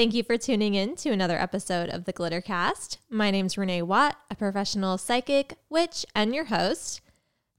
[0.00, 2.96] Thank you for tuning in to another episode of the Glittercast.
[3.10, 7.02] My name's Renee Watt, a professional psychic, witch, and your host.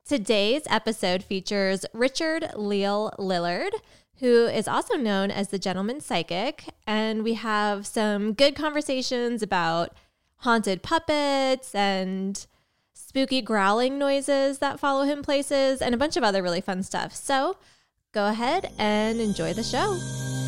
[0.06, 3.70] Today's episode features Richard Lael Lillard,
[4.22, 9.96] who is also known as the Gentleman Psychic, and we have some good conversations about
[10.38, 12.48] haunted puppets and
[12.92, 17.14] spooky growling noises that follow him places and a bunch of other really fun stuff.
[17.14, 17.58] So,
[18.12, 20.41] go ahead and enjoy the show.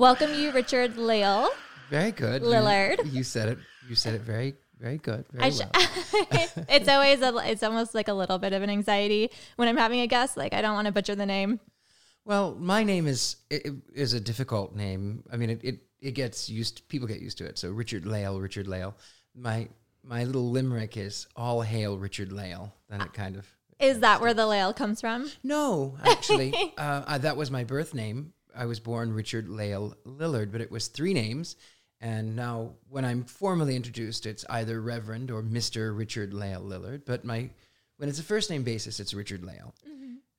[0.00, 1.50] Welcome you, Richard Lael.
[1.90, 2.40] Very good.
[2.40, 3.04] Lillard.
[3.04, 3.58] You, you said it.
[3.86, 5.26] You said it very, very good.
[5.30, 5.70] Very sh- well.
[6.70, 10.00] it's always a, it's almost like a little bit of an anxiety when I'm having
[10.00, 10.38] a guest.
[10.38, 11.60] Like I don't want to butcher the name.
[12.24, 15.22] well, my name is is a difficult name.
[15.30, 16.88] I mean, it, it it gets used.
[16.88, 17.58] People get used to it.
[17.58, 18.96] So Richard Lael, Richard Lael.
[19.36, 19.68] My
[20.02, 22.72] my little limerick is all hail Richard Lael.
[22.88, 23.46] Then it kind of
[23.78, 25.30] Is that where the Lael comes from?
[25.42, 28.32] no, actually, uh, I, that was my birth name.
[28.56, 31.56] I was born Richard Lael Lillard, but it was three names.
[32.00, 37.04] And now, when I'm formally introduced, it's either Reverend or Mister Richard Lael Lillard.
[37.04, 37.50] But my
[37.98, 39.74] when it's a first name basis, it's Richard Lael.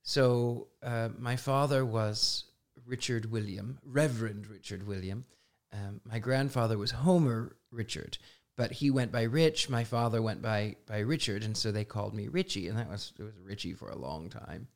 [0.03, 2.45] So uh, my father was
[2.87, 5.25] Richard William, Reverend Richard William.
[5.71, 8.17] Um, my grandfather was Homer Richard,
[8.57, 9.69] but he went by Rich.
[9.69, 13.13] My father went by by Richard, and so they called me Richie, and that was
[13.19, 14.67] it was Richie for a long time.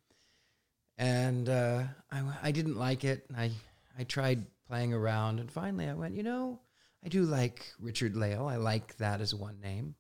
[0.97, 3.25] And uh, I I didn't like it.
[3.38, 3.51] I
[3.97, 6.59] I tried playing around, and finally I went, you know,
[7.03, 8.47] I do like Richard Lael.
[8.47, 9.95] I like that as one name,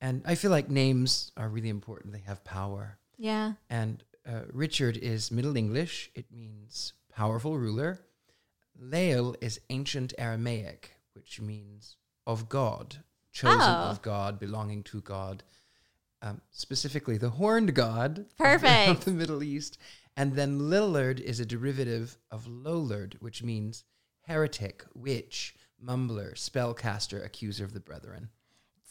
[0.00, 2.12] and I feel like names are really important.
[2.12, 2.98] They have power.
[3.18, 3.52] Yeah.
[3.70, 6.10] And uh, Richard is Middle English.
[6.14, 8.00] It means powerful ruler.
[8.78, 12.96] Lael is ancient Aramaic, which means of God,
[13.32, 13.90] chosen Oh.
[13.90, 15.42] of God, belonging to God.
[16.22, 18.90] Um, specifically, the horned God of the- Perfect.
[18.90, 19.76] of the Middle East.
[20.16, 23.84] And then Lillard is a derivative of Lollard, which means
[24.26, 28.28] heretic, witch, mumbler, spellcaster, accuser of the brethren.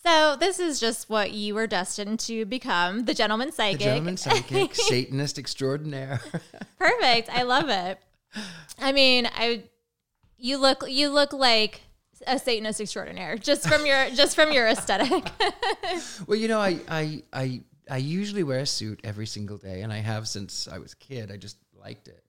[0.03, 3.79] So this is just what you were destined to become, the gentleman psychic.
[3.79, 6.21] The gentleman psychic, Satanist extraordinaire.
[6.79, 7.29] Perfect.
[7.29, 7.99] I love it.
[8.79, 9.63] I mean, I
[10.37, 11.81] you look you look like
[12.25, 15.29] a Satanist extraordinaire just from your just from your aesthetic.
[16.25, 19.91] Well, you know, I, I, I, I usually wear a suit every single day, and
[19.91, 21.29] I have since I was a kid.
[21.29, 22.23] I just liked it,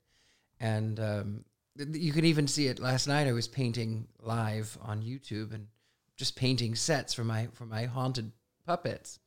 [0.58, 1.44] and um,
[1.78, 2.80] th- you can even see it.
[2.80, 5.68] Last night, I was painting live on YouTube and
[6.16, 8.32] just painting sets for my for my haunted
[8.66, 9.20] puppets,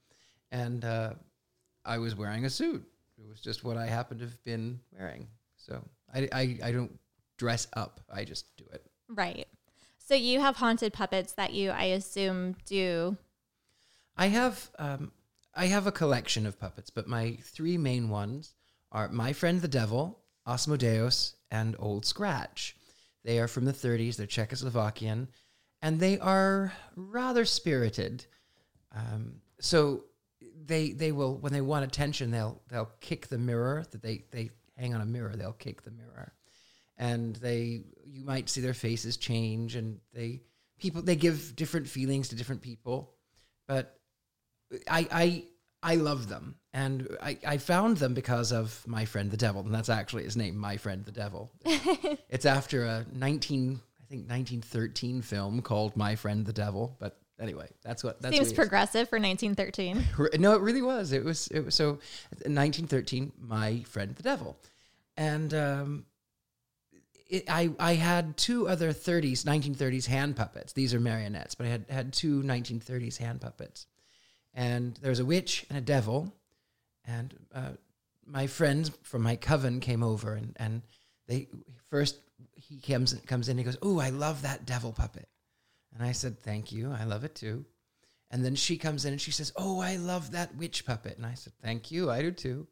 [0.52, 1.14] and uh,
[1.86, 2.84] I was wearing a suit.
[3.18, 5.28] It was just what I happened to have been wearing.
[5.56, 5.82] So
[6.14, 7.00] I, I, I don't
[7.38, 8.02] dress up.
[8.14, 8.86] I just do it.
[9.08, 9.48] right.
[9.98, 13.18] So you have haunted puppets that you I assume do
[14.18, 15.12] I have um,
[15.56, 18.54] I have a collection of puppets, but my three main ones
[18.92, 22.76] are My Friend the Devil, Asmodeus, and Old Scratch.
[23.24, 24.18] They are from the 30s.
[24.18, 25.28] They're Czechoslovakian,
[25.82, 28.26] and they are rather spirited.
[28.94, 30.04] Um, so
[30.66, 34.52] they they will when they want attention, they'll they'll kick the mirror that they they
[34.78, 35.36] hang on a mirror.
[35.36, 36.34] They'll kick the mirror,
[36.98, 40.42] and they you might see their faces change, and they
[40.80, 43.16] people they give different feelings to different people
[43.68, 44.00] but
[44.88, 45.44] I I
[45.84, 49.74] I love them, and I I found them because of my friend the devil, and
[49.74, 51.52] that's actually his name, my friend the devil.
[52.30, 57.18] it's after a nineteen I think nineteen thirteen film called My Friend the Devil, but
[57.40, 60.04] anyway, that's what that's seems what progressive for 1913.
[60.40, 61.12] No, it really was.
[61.12, 61.48] It was.
[61.48, 62.00] It was so.
[62.46, 64.58] In 1913, my friend the devil,
[65.18, 66.06] and um,
[67.28, 70.74] it, I I had two other 30s 1930s hand puppets.
[70.74, 73.88] These are marionettes, but I had had two 1930s hand puppets,
[74.56, 76.34] and there was a witch and a devil,
[77.06, 77.72] and uh,
[78.26, 80.82] my friends from my coven came over and and
[81.28, 81.48] they
[81.90, 82.18] first
[82.56, 83.58] he comes comes in.
[83.58, 85.28] He goes, "Oh, I love that devil puppet,"
[85.94, 86.92] and I said, "Thank you.
[86.92, 87.66] I love it too."
[88.32, 91.18] And then she comes in and she says, Oh, I love that witch puppet.
[91.18, 92.10] And I said, Thank you.
[92.10, 92.68] I do too.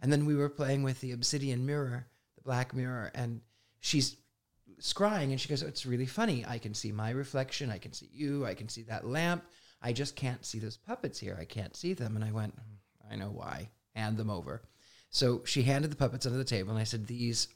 [0.00, 2.06] And then we were playing with the obsidian mirror,
[2.36, 3.40] the black mirror, and
[3.80, 4.16] she's
[4.80, 6.44] scrying and she goes, oh, It's really funny.
[6.46, 7.70] I can see my reflection.
[7.70, 8.46] I can see you.
[8.46, 9.44] I can see that lamp.
[9.82, 11.36] I just can't see those puppets here.
[11.40, 12.16] I can't see them.
[12.16, 13.70] And I went, "Hmm, I know why.
[13.94, 14.62] Hand them over.
[15.10, 17.48] So she handed the puppets under the table, and I said, These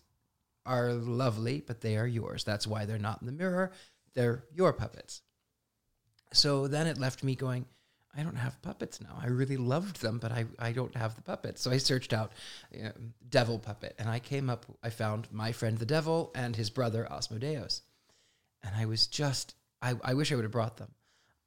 [0.66, 2.44] are lovely, but they are yours.
[2.44, 3.72] That's why they're not in the mirror.
[4.14, 5.22] They're your puppets.
[6.32, 7.66] So then it left me going,
[8.16, 9.18] I don't have puppets now.
[9.20, 11.62] I really loved them, but I, I don't have the puppets.
[11.62, 12.32] So I searched out
[12.74, 12.90] uh,
[13.28, 17.10] devil puppet and I came up, I found my friend the devil and his brother
[17.10, 17.82] Asmodeus.
[18.62, 20.92] And I was just, I, I wish I would have brought them.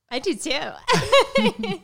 [0.09, 0.51] I do too.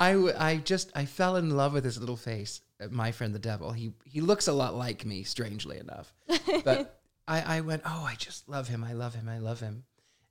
[0.00, 3.34] I, w- I just, I fell in love with his little face, uh, my friend
[3.34, 3.72] the devil.
[3.72, 6.12] He, he looks a lot like me, strangely enough.
[6.64, 8.82] But I, I went, oh, I just love him.
[8.82, 9.28] I love him.
[9.28, 9.84] I love him.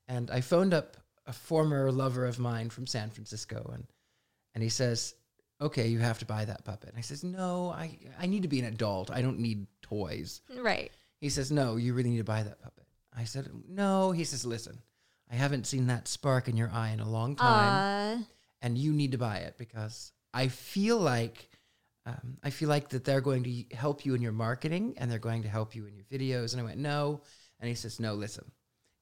[0.07, 0.97] And I phoned up
[1.27, 3.85] a former lover of mine from San Francisco and
[4.53, 5.15] and he says,
[5.59, 8.47] "Okay, you have to buy that puppet." And I says, "No, I I need to
[8.47, 9.11] be an adult.
[9.11, 10.91] I don't need toys." right.
[11.19, 12.85] He says, "No, you really need to buy that puppet."
[13.17, 14.77] I said, "No." He says, "Listen,
[15.31, 18.23] I haven't seen that spark in your eye in a long time, Uh,
[18.61, 21.49] and you need to buy it because I feel like."
[22.07, 25.17] Um, I feel like that they're going to help you in your marketing and they're
[25.17, 26.51] going to help you in your videos.
[26.51, 27.21] And I went, no.
[27.59, 28.45] And he says, no, listen.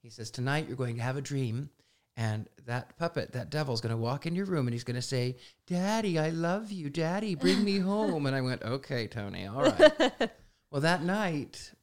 [0.02, 1.70] He says, tonight you're going to have a dream
[2.16, 5.02] and that puppet, that devil's going to walk in your room and he's going to
[5.02, 5.36] say,
[5.68, 6.90] Daddy, I love you.
[6.90, 8.26] Daddy, bring me home.
[8.26, 10.32] and I went, okay, Tony, all right.
[10.72, 11.74] well, that night,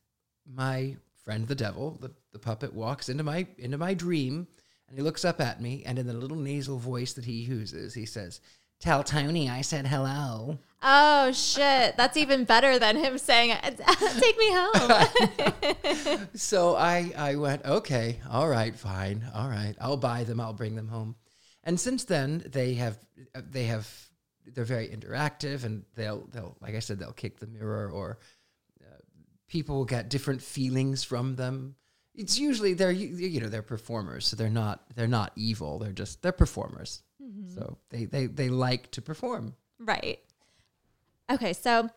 [0.50, 0.96] my
[1.30, 4.48] friend, the devil, the, the puppet, walks into my, into my dream
[4.88, 5.84] and he looks up at me.
[5.86, 8.40] And in the little nasal voice that he uses, he says,
[8.80, 10.58] Tell Tony I said hello.
[10.82, 17.64] oh shit, that's even better than him saying, "Take me home." so I, I went,
[17.64, 21.14] okay, all right, fine, all right, I'll buy them, I'll bring them home.
[21.62, 22.98] And since then, they have,
[23.36, 23.88] they have,
[24.46, 28.18] they're very interactive, and they'll, they'll, like I said, they'll kick the mirror, or
[29.50, 31.74] people will get different feelings from them.
[32.14, 35.78] It's usually they're, you know, they're performers, so they're not, they're not evil.
[35.78, 37.02] They're just, they're performers.
[37.54, 39.54] So they, they, they like to perform.
[39.78, 40.18] right.
[41.30, 41.88] Okay, so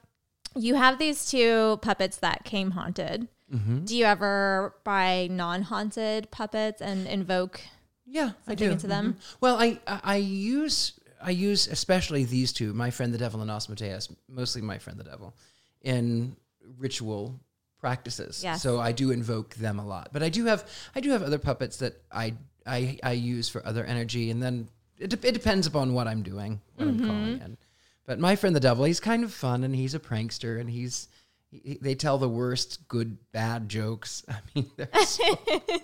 [0.56, 3.28] you have these two puppets that came haunted.
[3.52, 3.86] Mm-hmm.
[3.86, 7.62] Do you ever buy non-haunted puppets and invoke?
[8.06, 8.70] Yeah, I do.
[8.72, 9.14] into them?
[9.14, 9.36] Mhm.
[9.42, 13.50] Well, I, I I use I use especially these two, my friend the devil and
[13.50, 15.36] Asmodeus, mostly my friend the devil,
[15.82, 16.36] in
[16.78, 17.40] ritual
[17.80, 18.44] practices.
[18.44, 18.62] Yes.
[18.62, 20.10] So I do invoke them a lot.
[20.14, 23.66] But I do have I do have other puppets that I I, I use for
[23.66, 27.36] other energy, and then it, de- it depends upon what I'm doing, what I'm calling
[27.36, 27.46] mm-hmm.
[27.46, 27.58] in.
[28.06, 31.10] But my friend the devil, he's kind of fun, and he's a prankster, and he's
[31.52, 34.24] he, they tell the worst good bad jokes.
[34.30, 35.40] I mean, they're so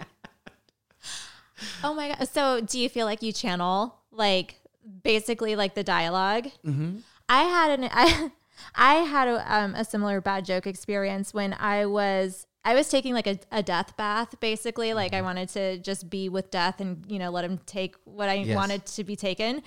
[1.83, 2.29] Oh my god!
[2.29, 4.55] So do you feel like you channel like
[5.03, 6.97] basically like the dialog mm-hmm.
[7.27, 8.31] I had an I,
[8.75, 13.13] I had a, um, a similar bad joke experience when I was I was taking
[13.13, 14.93] like a, a death bath basically.
[14.93, 18.29] Like I wanted to just be with death and you know let him take what
[18.29, 18.55] I Yes.
[18.55, 19.61] wanted to be taken.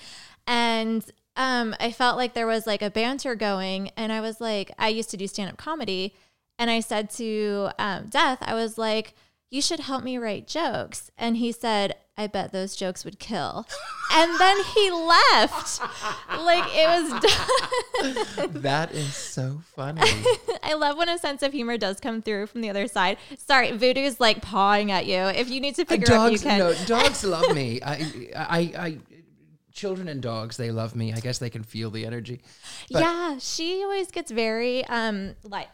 [0.46, 1.04] And
[1.36, 4.88] um I felt like there was like a banter going and I was like I
[4.88, 6.14] used to do stand up comedy
[6.58, 9.14] and I said to um, Death I was like
[9.50, 11.10] you should help me write jokes.
[11.18, 13.67] And he said I bet those jokes would kill
[14.12, 15.81] and then he left
[16.38, 17.11] like it was
[18.37, 18.62] done.
[18.62, 20.00] that is so funny.
[20.62, 23.17] I love when a sense of humor does come through from the other side.
[23.38, 25.17] Sorry, Voodoo's like pawing at you.
[25.17, 26.59] If you need to pick her up, you dogs, can.
[26.59, 27.81] no, dogs love me.
[27.85, 28.99] I, I, I,
[29.73, 31.12] children and dogs, they love me.
[31.12, 32.43] I guess they can feel the energy.
[32.91, 35.69] But yeah, she always gets very um like.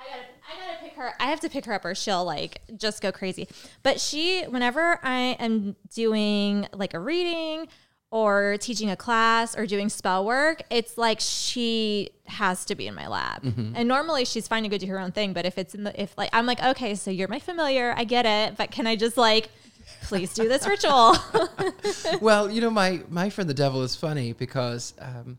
[0.00, 1.12] I gotta, I gotta pick her.
[1.20, 3.48] I have to pick her up, or she'll like just go crazy.
[3.82, 7.68] But she, whenever I am doing like a reading
[8.10, 12.94] or teaching a class or doing spell work, it's like she has to be in
[12.94, 13.42] my lab.
[13.76, 15.34] And normally she's fine to go do her own thing.
[15.34, 18.04] But if it's in the, if like, I'm like, okay, so you're my familiar, I
[18.04, 18.56] get it.
[18.56, 19.50] But can I just like,
[20.02, 21.16] please do this ritual?
[22.22, 25.38] well, you know, my my friend the devil is funny because um,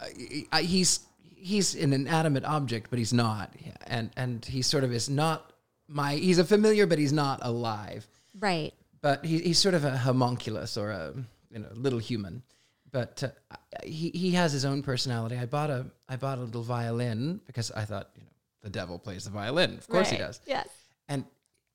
[0.00, 1.00] I, I, he's
[1.46, 3.54] he's an inanimate object, but he's not,
[3.86, 5.52] and and he sort of is not
[5.88, 6.14] my.
[6.14, 8.06] He's a familiar, but he's not alive.
[8.38, 8.74] right.
[9.02, 11.14] But he, he's sort of a homunculus or a
[11.50, 12.42] you know little human.
[12.90, 15.36] But uh, he he has his own personality.
[15.36, 18.30] I bought a I bought a little violin because I thought you know
[18.62, 19.78] the devil plays the violin.
[19.78, 20.40] Of course he does.
[20.46, 20.68] Yes.
[21.08, 21.24] And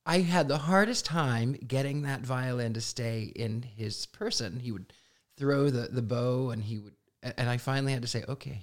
[0.05, 4.59] I had the hardest time getting that violin to stay in his person.
[4.59, 4.91] He would
[5.37, 8.61] throw the, the bow and he would, and I finally had to say, okay,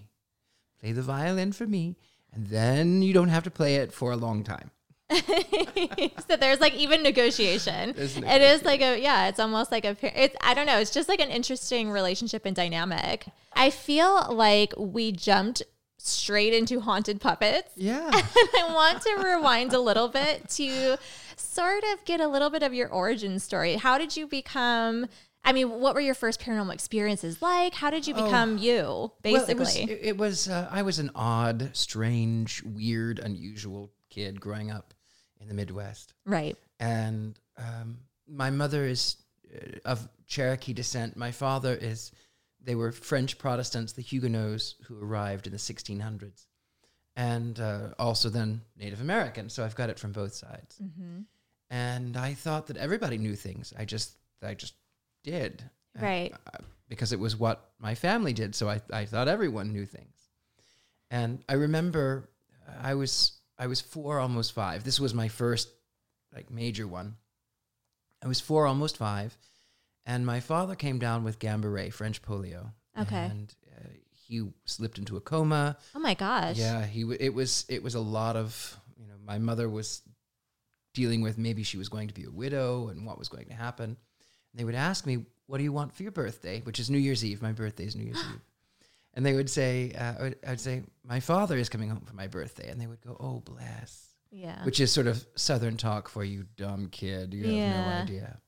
[0.81, 1.97] play the violin for me.
[2.33, 4.71] And then you don't have to play it for a long time.
[5.11, 7.95] so there's like even negotiation.
[7.97, 10.91] There's It is like a yeah, it's almost like a it's I don't know, it's
[10.91, 13.27] just like an interesting relationship and dynamic.
[13.55, 15.63] I feel like we jumped
[15.97, 17.71] straight into haunted puppets.
[17.77, 18.11] Yeah.
[18.13, 20.97] And I want to rewind a little bit to
[21.37, 23.77] sort of get a little bit of your origin story.
[23.77, 25.07] How did you become
[25.49, 27.73] I mean, what were your first paranormal experiences like?
[27.73, 29.55] How did you become you, basically?
[29.55, 29.57] Oh.
[29.57, 34.39] Well, it was, it, it was uh, I was an odd, strange, weird, unusual kid
[34.43, 34.93] growing up
[35.41, 36.13] in the Midwest.
[36.27, 36.55] right.
[36.81, 39.17] and um, my mother is
[39.55, 41.17] uh, of Cherokee descent.
[41.17, 42.13] My father is
[42.63, 46.45] they were French Protestants, the Huguenots, who arrived in the 1600s,
[47.17, 49.49] and uh, also then Native American.
[49.49, 50.79] So I've got it from both sides.
[50.79, 51.21] Mm-hmm.
[51.71, 53.73] And I thought that everybody knew things.
[53.79, 54.13] I just,
[54.43, 54.75] I just
[55.23, 55.63] did.
[55.99, 56.33] Uh, Right.
[56.53, 56.59] uh,
[56.89, 58.55] because it was what my family did.
[58.55, 60.17] So I, I thought everyone knew things.
[61.11, 62.31] And I remember
[62.67, 64.85] uh, I was, I was four, almost five.
[64.85, 65.69] This was my first
[66.35, 67.17] like major one.
[68.23, 69.37] I was four, almost five.
[70.07, 72.73] And my father came down with Guillain-Barré, French polio.
[72.99, 73.25] Okay.
[73.27, 75.77] And uh, he slipped into a coma.
[75.95, 76.57] Oh my gosh.
[76.57, 77.03] Yeah, he.
[77.03, 77.65] W- it was.
[77.69, 78.79] It was a lot of.
[78.97, 80.03] You know, my mother was
[80.95, 83.55] dealing with maybe she was going to be a widow and what was going to
[83.55, 83.97] happen.
[84.59, 87.25] They would ask me, "What do you want for your birthday?" Which is New Year's
[87.25, 87.41] Eve.
[87.41, 88.41] My birthday is New Year's Eve.
[89.15, 92.05] And they would say, uh, I, would, I would say, "My father is coming home
[92.05, 94.63] for my birthday," and they would go, "Oh, bless," Yeah.
[94.65, 97.33] which is sort of Southern talk for you, dumb kid.
[97.33, 98.41] You have no idea.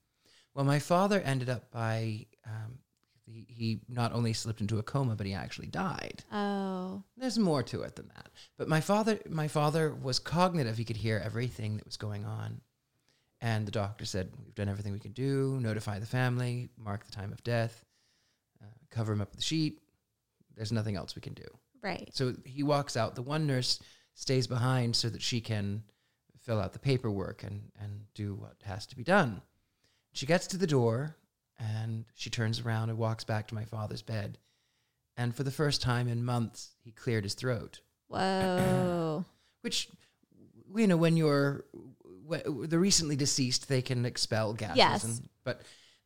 [0.55, 2.27] Well, my father ended up by.
[2.45, 2.81] Um,
[3.25, 6.25] he, he not only slipped into a coma, but he actually died.
[6.33, 7.05] oh.
[7.17, 8.29] There's more to it than that.
[8.59, 10.77] But my father, my father was cognitive.
[10.77, 12.61] He could hear everything that was going on.
[13.41, 15.59] And the doctor said, "We've done everything we can do.
[15.61, 17.85] Notify the family, mark the time of death,
[18.63, 19.81] uh, cover him up with a sheet.
[20.57, 21.47] There's nothing else we can do."
[21.83, 22.11] Right.
[22.13, 23.15] So he walks out.
[23.15, 23.81] The one nurse
[24.15, 25.85] stays behind so that she can
[26.39, 29.43] fill out the paperwork and and do what has to be done.
[30.13, 31.17] She gets to the door
[31.59, 34.39] and she turns around and walks back to my father's bed.
[35.17, 39.25] And for the first time in months, he cleared his throat, Whoa.
[39.61, 39.89] which
[40.75, 41.65] you know when you're
[42.31, 44.77] the recently deceased, they can expel gases.
[44.77, 45.05] Yes.
[45.05, 45.63] And, but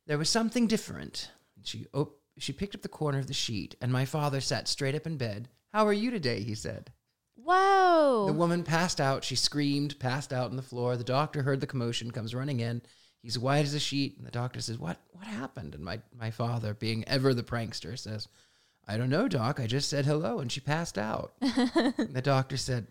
[0.07, 1.29] there was something different.
[1.63, 4.95] She op- she picked up the corner of the sheet, and my father sat straight
[4.95, 5.47] up in bed.
[5.71, 6.41] How are you today?
[6.41, 6.91] He said.
[7.35, 8.25] Whoa.
[8.27, 9.23] The woman passed out.
[9.23, 10.97] She screamed, passed out on the floor.
[10.97, 12.81] The doctor heard the commotion, comes running in.
[13.21, 14.99] He's white as a sheet, and the doctor says, "What?
[15.11, 18.27] What happened?" And my my father, being ever the prankster, says,
[18.87, 19.59] "I don't know, doc.
[19.59, 22.87] I just said hello, and she passed out." And the doctor said,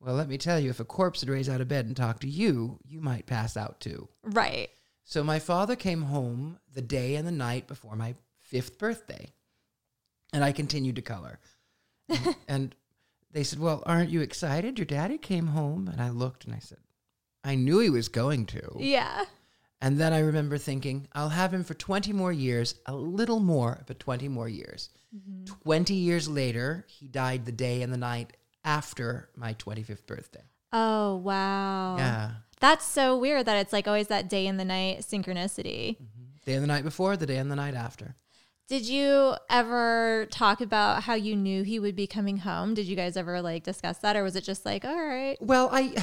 [0.00, 2.22] "Well, let me tell you, if a corpse had raised out of bed and talked
[2.22, 4.70] to you, you might pass out too." right.
[5.04, 9.32] So my father came home the day and the night before my fifth birthday,
[10.34, 11.40] and I continued to color.
[12.10, 12.74] And, and
[13.30, 14.78] they said, "Well, aren't you excited?
[14.78, 16.78] Your daddy came home." And I looked and I said,
[17.42, 19.24] "I knew he was going to." Yeah.
[19.80, 23.84] And then I remember thinking, "I'll have him for 20 more years, a little more,
[23.86, 25.44] but 20 more years." Mm-hmm.
[25.62, 30.42] 20 years later, he died the day and the night after my 25th birthday.
[30.72, 31.96] Oh, wow.
[31.96, 32.30] Yeah.
[32.60, 35.96] That's so weird that it's like always that day and the night synchronicity.
[36.44, 38.16] Day and the night before, the day and the night after.
[38.68, 42.74] Did you ever talk about how you knew he would be coming home?
[42.74, 45.38] Did you guys ever like discuss that or was it just like, all right?
[45.40, 45.94] Well, I,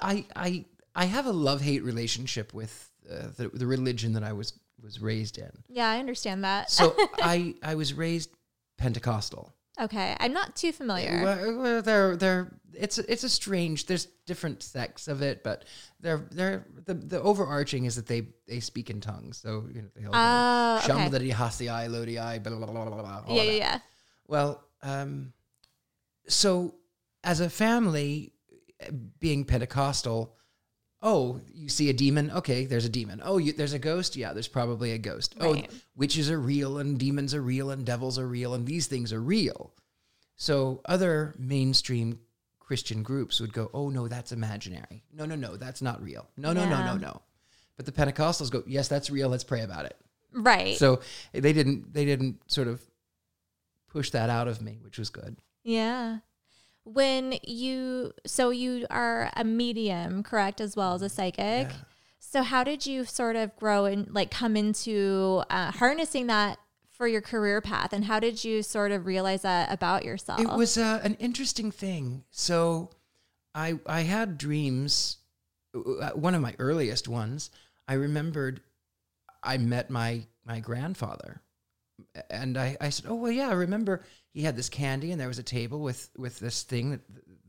[0.00, 0.64] I, I,
[0.94, 5.00] I have a love hate relationship with uh, the, the religion that I was was
[5.00, 5.50] raised in.
[5.68, 6.70] Yeah, I understand that.
[6.70, 8.30] So I, I was raised
[8.78, 9.52] Pentecostal.
[9.80, 10.16] Okay.
[10.20, 11.22] I'm not too familiar.
[11.24, 13.86] Well, well, they're they're it's a- it's a strange.
[13.86, 15.64] There's different sects of it, but
[16.00, 19.38] they're they're the, the overarching is that they they speak in tongues.
[19.38, 21.30] So you know they all Oh, go, okay.
[21.32, 23.34] Hasiai, Lodiai, blah blah blah blah blah.
[23.34, 23.78] Yeah, yeah, yeah.
[24.28, 25.32] Well, um,
[26.28, 26.74] so
[27.24, 28.32] as a family,
[28.82, 30.36] uh, being Pentecostal,
[31.02, 32.30] oh, you see a demon?
[32.30, 33.20] Okay, there's a demon.
[33.24, 34.16] Oh, you, there's a ghost?
[34.16, 35.34] Yeah, there's probably a ghost.
[35.40, 35.68] Oh, right.
[35.70, 39.12] Oh, witches are real, and demons are real, and devils are real, and these things
[39.12, 39.72] are real.
[40.36, 42.18] So other mainstream
[42.58, 45.02] Christian groups would go, oh, no, that's imaginary.
[45.12, 46.28] No, no, no, that's not real.
[46.36, 47.22] No, no, no, no, no.
[47.76, 49.28] But the Pentecostals go, yes, that's real.
[49.28, 49.96] Let's pray about it.
[50.32, 50.76] Right.
[50.76, 51.00] So
[51.32, 52.80] they didn't they didn't sort of
[53.88, 55.36] push that out of me, which was good.
[55.64, 56.18] Yeah.
[56.84, 61.68] When you, so you are a medium, correct, as well as a psychic.
[61.68, 61.72] Yeah.
[62.18, 66.58] So how did you sort of grow and like come into uh, harnessing that
[66.90, 67.92] for your career path?
[67.92, 70.40] And how did you sort of realize that about yourself?
[70.40, 72.24] It was uh, an interesting thing.
[72.30, 72.90] So
[73.54, 75.18] I I had dreams.
[75.74, 77.50] uh, One of my earliest ones,
[77.88, 78.60] I remembered
[79.42, 81.42] I met my my grandfather.
[82.30, 83.48] And I, I said, oh well, yeah.
[83.48, 86.90] I remember he had this candy, and there was a table with with this thing
[86.90, 87.00] that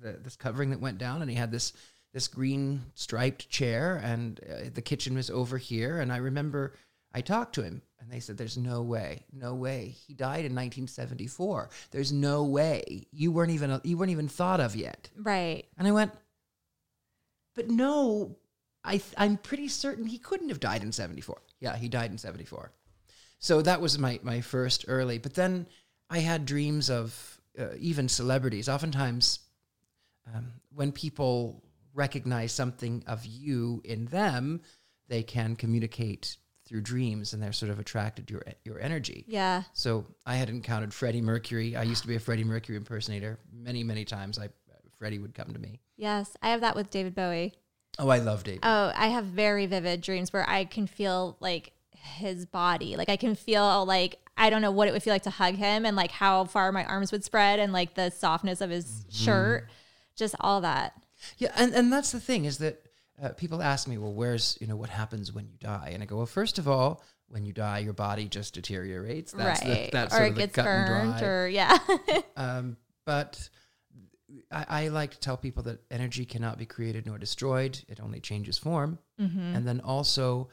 [0.02, 1.74] the, this covering that went down, and he had this
[2.14, 6.00] this green striped chair, and uh, the kitchen was over here.
[6.00, 6.74] And I remember
[7.14, 9.96] I talked to him, and they said, "There's no way, no way.
[10.08, 11.70] He died in 1974.
[11.92, 13.08] There's no way.
[13.12, 15.66] You weren't even you weren't even thought of yet." right.
[15.78, 16.14] And I went,
[17.56, 18.38] "But no,
[18.84, 21.42] I th- I'm pretty certain he couldn't have died in 74.
[21.60, 22.72] Yeah, he died in 74."
[23.40, 25.18] So that was my my first early.
[25.18, 25.68] But then
[26.12, 28.70] I had dreams of uh, even celebrities.
[28.70, 29.40] Oftentimes,
[30.34, 31.64] um, when people
[31.94, 34.62] recognize something of you in them,
[35.08, 36.38] they can communicate
[36.68, 39.26] through dreams, and they're sort of attracted to your your energy.
[39.28, 39.64] Yeah.
[39.74, 41.76] So I had encountered Freddie Mercury.
[41.76, 44.38] I used to be a Freddie Mercury impersonator many, many times.
[44.38, 44.50] I
[45.02, 45.80] Freddie would come to me.
[45.98, 46.38] Yes.
[46.44, 47.56] I have that with David Bowie.
[47.98, 48.60] Oh, I love David.
[48.62, 52.96] Oh, I have very vivid dreams where I can feel like his body.
[52.96, 55.56] Like I can feel like I don't know what it would feel like to hug
[55.56, 58.86] him and like how far my arms would spread and like the softness of his
[58.86, 59.26] Mm-hmm.
[59.26, 59.70] shirt.
[60.16, 60.94] Just all that.
[61.38, 62.84] Yeah, and, and that's the thing is that
[63.22, 65.92] uh, people ask me, well, where's you know what happens when you die?
[65.94, 69.32] And I go, well, first of all, when you die, your body just deteriorates.
[69.32, 69.86] That's right.
[69.86, 71.78] The, that's or it gets burned or yeah.
[72.36, 73.50] Um, but
[74.52, 77.80] I, I like to tell people that energy cannot be created nor destroyed.
[77.88, 79.00] It only changes form.
[79.20, 79.56] Mm-hmm.
[79.56, 80.50] And then also,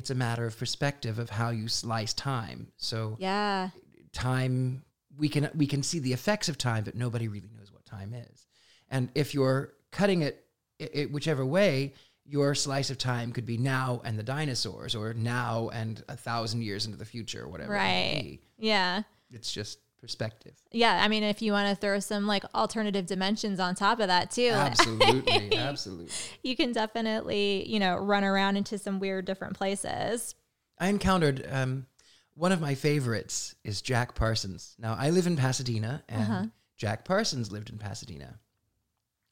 [0.00, 2.68] it's a matter of perspective of how you slice time.
[2.78, 3.68] So yeah.
[4.14, 4.82] time
[5.18, 8.14] we can we can see the effects of time, but nobody really knows what time
[8.14, 8.46] is.
[8.88, 10.42] And if you're cutting it,
[10.78, 11.92] it, whichever way,
[12.24, 16.62] your slice of time could be now and the dinosaurs, or now and a thousand
[16.62, 17.74] years into the future, or whatever.
[17.74, 18.22] it may Right.
[18.22, 18.40] be.
[18.56, 19.02] Yeah.
[19.30, 20.54] It's just perspective.
[20.72, 21.00] Yeah.
[21.02, 24.30] I mean, if you want to throw some like alternative dimensions on top of that
[24.30, 26.12] too, Absolutely, absolutely.
[26.42, 30.34] you can definitely, you know, run around into some weird different places.
[30.78, 31.86] I encountered um,
[32.34, 34.74] one of my favorites is Jack Parsons.
[34.78, 36.46] Now I live in Pasadena, and Uh-huh.
[36.76, 38.38] Jack Parsons lived in Pasadena.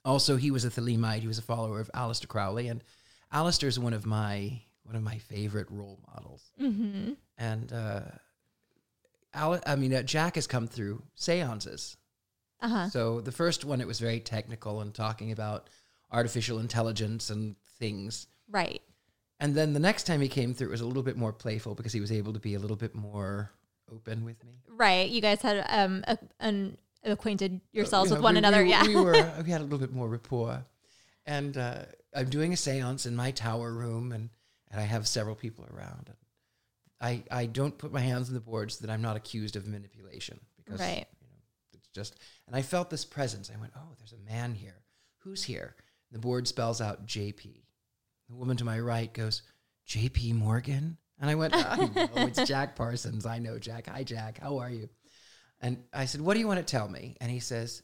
[0.04, 1.20] Also, he was a Thelemite.
[1.20, 2.82] He was a follower of Aleister Crowley, and
[3.32, 6.50] Aleister is one of my one of my favorite role models.
[6.60, 7.12] Mm-hmm.
[7.36, 8.00] And uh,
[9.34, 11.96] Ale- I mean, uh, Jack has come through seances.
[12.60, 12.88] Uh huh.
[12.90, 15.68] So the first one, it was very technical and talking about
[16.10, 18.26] artificial intelligence and things.
[18.50, 18.82] Right.
[19.40, 21.74] And then the next time he came through, it was a little bit more playful
[21.76, 23.52] because he was able to be a little bit more
[23.92, 24.54] open with me.
[24.68, 25.08] Right.
[25.08, 28.62] You guys had um a, an acquainted yourselves You with one we- another.
[28.64, 28.82] we, yeah.
[28.86, 29.12] we were
[29.44, 30.64] we had a little bit more rapport,
[31.26, 31.82] and uh,
[32.14, 34.30] I'm doing a séance in my tower room, and
[34.70, 36.10] and I have several people around.
[37.00, 39.66] I I don't put my hands on the board so that I'm not accused of
[39.66, 41.06] manipulation because Right.
[41.20, 41.36] you know
[41.74, 42.16] it's just.
[42.46, 43.50] And I felt this presence.
[43.54, 44.82] I went, oh, there's a man here.
[45.18, 45.76] Who's here?
[46.12, 47.64] The board spells out J.P.
[48.28, 49.42] The woman to my right goes,
[49.86, 50.32] J.P.
[50.32, 50.96] Morgan.
[51.20, 53.26] And I went, I know, it's Jack Parsons.
[53.26, 53.88] I know Jack.
[53.88, 54.38] Hi, Jack.
[54.40, 54.88] How are you?
[55.60, 57.16] And I said, What do you want to tell me?
[57.20, 57.82] And he says,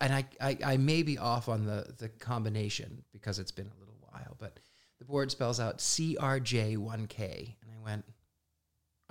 [0.00, 3.78] and I, I, I may be off on the, the combination because it's been a
[3.80, 4.58] little while, but
[4.98, 7.56] the board spells out CRJ1K.
[7.62, 8.04] And I went,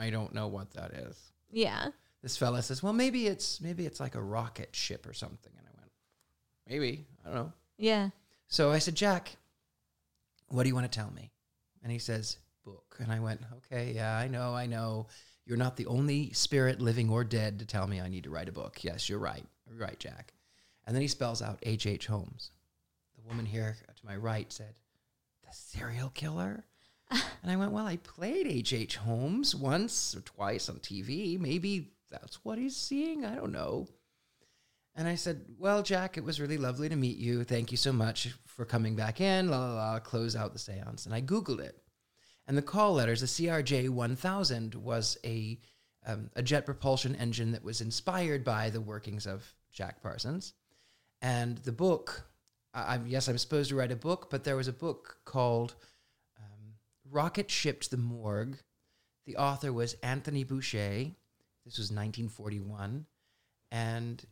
[0.02, 1.32] I don't know what that is.
[1.52, 1.90] yeah.
[2.24, 5.52] This fella says, Well, maybe it's maybe it's like a rocket ship or something.
[5.58, 5.92] And I went,
[6.68, 7.06] Maybe.
[7.24, 7.54] I don't know.
[7.78, 8.10] Yeah.
[8.48, 9.38] So I said, Jack,
[10.50, 11.32] what do you want to tell me?
[11.82, 12.98] And he says, book.
[13.00, 15.08] And I went, okay, yeah, I know, I know.
[15.46, 18.50] You're not the only spirit, living or dead, to tell me I need to write
[18.50, 18.84] a book.
[18.84, 19.44] Yes, you're right.
[19.68, 20.34] You're right, Jack.
[20.86, 21.88] And then he spells out H.H.
[21.88, 22.08] H.
[22.08, 22.52] Holmes.
[23.16, 24.76] The woman here to my right said,
[25.44, 26.66] the serial killer?
[27.12, 28.98] And I went, well, I played H.H.
[28.98, 31.40] Holmes once or twice on TV.
[31.40, 33.26] Maybe that's what he's seeing.
[33.26, 33.88] I don't know.
[34.96, 37.44] And I said, Well, Jack, it was really lovely to meet you.
[37.44, 39.50] Thank you so much for coming back in.
[39.50, 41.06] La la la, close out the seance.
[41.06, 41.78] And I Googled it.
[42.48, 45.60] And the call letters, the CRJ 1000, was a,
[46.06, 50.54] um, a jet propulsion engine that was inspired by the workings of Jack Parsons.
[51.22, 52.28] And the book,
[52.74, 55.76] I, I'm, yes, I'm supposed to write a book, but there was a book called
[57.12, 58.58] Rocket shipped the Morgue.
[59.26, 61.12] The author was Anthony Boucher.
[61.66, 63.06] This was 1941.
[63.72, 64.26] And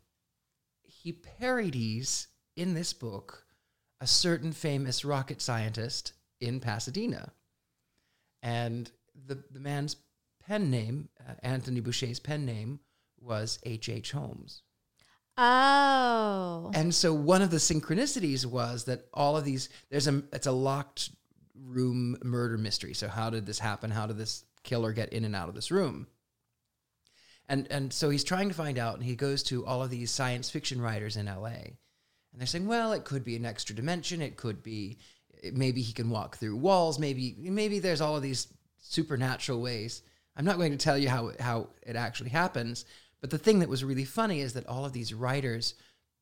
[0.82, 3.44] he parodies in this book
[4.00, 7.32] a certain famous rocket scientist in Pasadena.
[8.42, 8.90] And
[9.26, 9.96] the, the man's
[10.44, 12.80] pen name, uh, Anthony Boucher's pen name,
[13.20, 13.88] was H.H.
[13.88, 14.12] H.
[14.12, 14.62] Holmes.
[15.36, 16.70] Oh.
[16.74, 20.52] And so one of the synchronicities was that all of these, there's a, it's a
[20.52, 21.10] locked
[21.64, 22.94] room murder mystery.
[22.94, 23.90] So how did this happen?
[23.90, 26.06] How did this killer get in and out of this room?
[27.48, 30.10] And and so he's trying to find out, and he goes to all of these
[30.10, 34.22] science fiction writers in LA, and they're saying, well, it could be an extra dimension,
[34.22, 34.98] it could be
[35.52, 38.46] maybe he can walk through walls, maybe maybe there's all of these
[38.78, 40.02] supernatural ways.
[40.36, 42.84] I'm not going to tell you how how it actually happens,
[43.20, 45.74] but the thing that was really funny is that all of these writers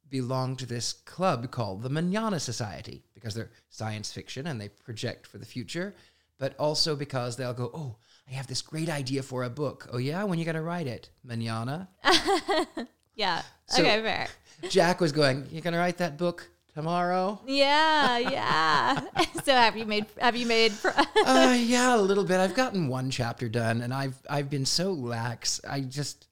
[0.08, 5.26] belong to this club called the Manana Society because they're science fiction and they project
[5.26, 5.94] for the future,
[6.38, 7.96] but also because they'll go, oh.
[8.30, 9.88] I have this great idea for a book.
[9.90, 11.88] Oh yeah, when you gonna write it, Manana?
[13.14, 13.40] yeah.
[13.66, 14.28] So- okay, fair.
[14.68, 15.46] Jack was going.
[15.50, 17.40] you're gonna write that book tomorrow?
[17.46, 19.00] Yeah, yeah.
[19.44, 20.92] so have you made have you made pro-
[21.24, 22.38] uh, yeah, a little bit.
[22.38, 25.60] I've gotten one chapter done, and I've I've been so lax.
[25.68, 26.26] I just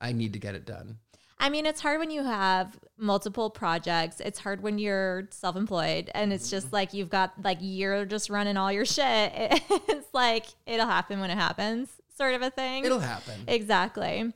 [0.00, 0.98] I need to get it done.
[1.38, 4.20] I mean, it's hard when you have multiple projects.
[4.20, 8.56] It's hard when you're self-employed and it's just like you've got like you're just running
[8.56, 9.32] all your shit.
[9.88, 12.84] It's like it'll happen when it happens, sort of a thing.
[12.84, 13.34] It'll happen.
[13.46, 14.32] exactly.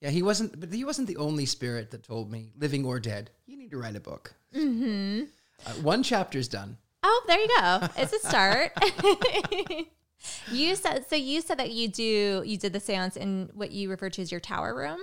[0.00, 3.30] Yeah, he wasn't, but he wasn't the only spirit that told me, living or dead,
[3.46, 4.34] you need to write a book.
[4.54, 5.24] Mm-hmm.
[5.64, 6.76] Uh, one chapter's done.
[7.02, 7.88] Oh, there you go.
[7.96, 8.72] It's a start.
[10.52, 11.16] you said so.
[11.16, 14.30] You said that you do you did the séance in what you refer to as
[14.30, 14.98] your tower room.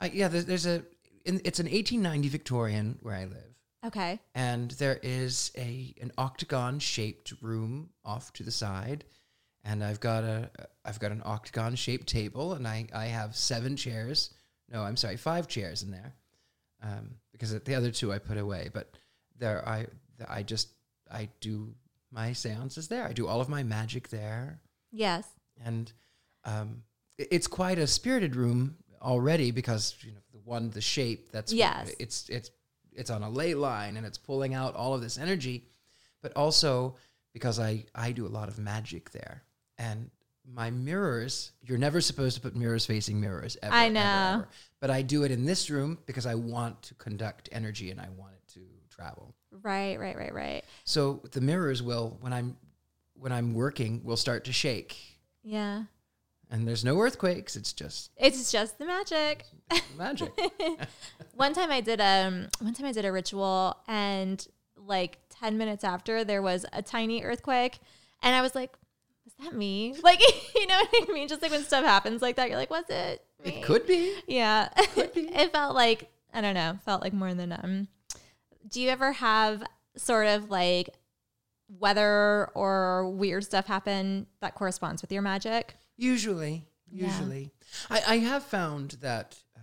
[0.00, 0.82] Uh, yeah, there's, there's a,
[1.24, 3.44] in, it's an 1890 Victorian where I live.
[3.86, 4.18] Okay.
[4.34, 9.04] and there is a an octagon shaped room off to the side
[9.64, 10.50] and i've got a
[10.84, 14.34] i've got an octagon shaped table and i i have seven chairs
[14.68, 16.12] no i'm sorry five chairs in there
[16.82, 18.90] um, because the other two i put away but
[19.38, 19.86] there i
[20.28, 20.70] i just
[21.08, 21.72] i do
[22.10, 24.58] my seances there i do all of my magic there
[24.90, 25.24] Yes.
[25.64, 25.92] and
[26.44, 26.82] um,
[27.16, 31.92] it's quite a spirited room already because you know the one the shape that's Yes.
[31.98, 32.50] it's it's
[32.92, 35.64] it's on a ley line and it's pulling out all of this energy
[36.22, 36.96] but also
[37.32, 39.42] because I I do a lot of magic there
[39.78, 40.10] and
[40.50, 44.34] my mirrors you're never supposed to put mirrors facing mirrors ever I ever, know.
[44.40, 44.48] ever.
[44.80, 48.08] but I do it in this room because I want to conduct energy and I
[48.16, 49.98] want it to travel Right.
[49.98, 50.16] Right.
[50.16, 50.34] Right.
[50.34, 50.64] Right.
[50.84, 52.56] so the mirrors will when I'm
[53.14, 54.96] when I'm working will start to shake
[55.44, 55.84] Yeah.
[56.50, 57.56] And there's no earthquakes.
[57.56, 59.44] It's just It's just the magic.
[59.96, 60.32] magic.
[61.34, 65.84] one time I did um one time I did a ritual and like 10 minutes
[65.84, 67.78] after there was a tiny earthquake
[68.22, 68.72] and I was like
[69.24, 69.94] was that me?
[70.02, 70.20] Like
[70.54, 71.28] you know what I mean?
[71.28, 73.50] Just like when stuff happens like that you're like was it me?
[73.56, 74.14] it could be.
[74.26, 74.68] Yeah.
[74.94, 75.28] Could be.
[75.28, 77.88] it felt like I don't know, felt like more than um
[78.68, 79.62] do you ever have
[79.96, 80.90] sort of like
[81.78, 85.76] weather or weird stuff happen that corresponds with your magic?
[85.98, 87.06] Usually, Yeah.
[87.06, 87.52] usually,
[87.90, 89.62] I, I have found that um,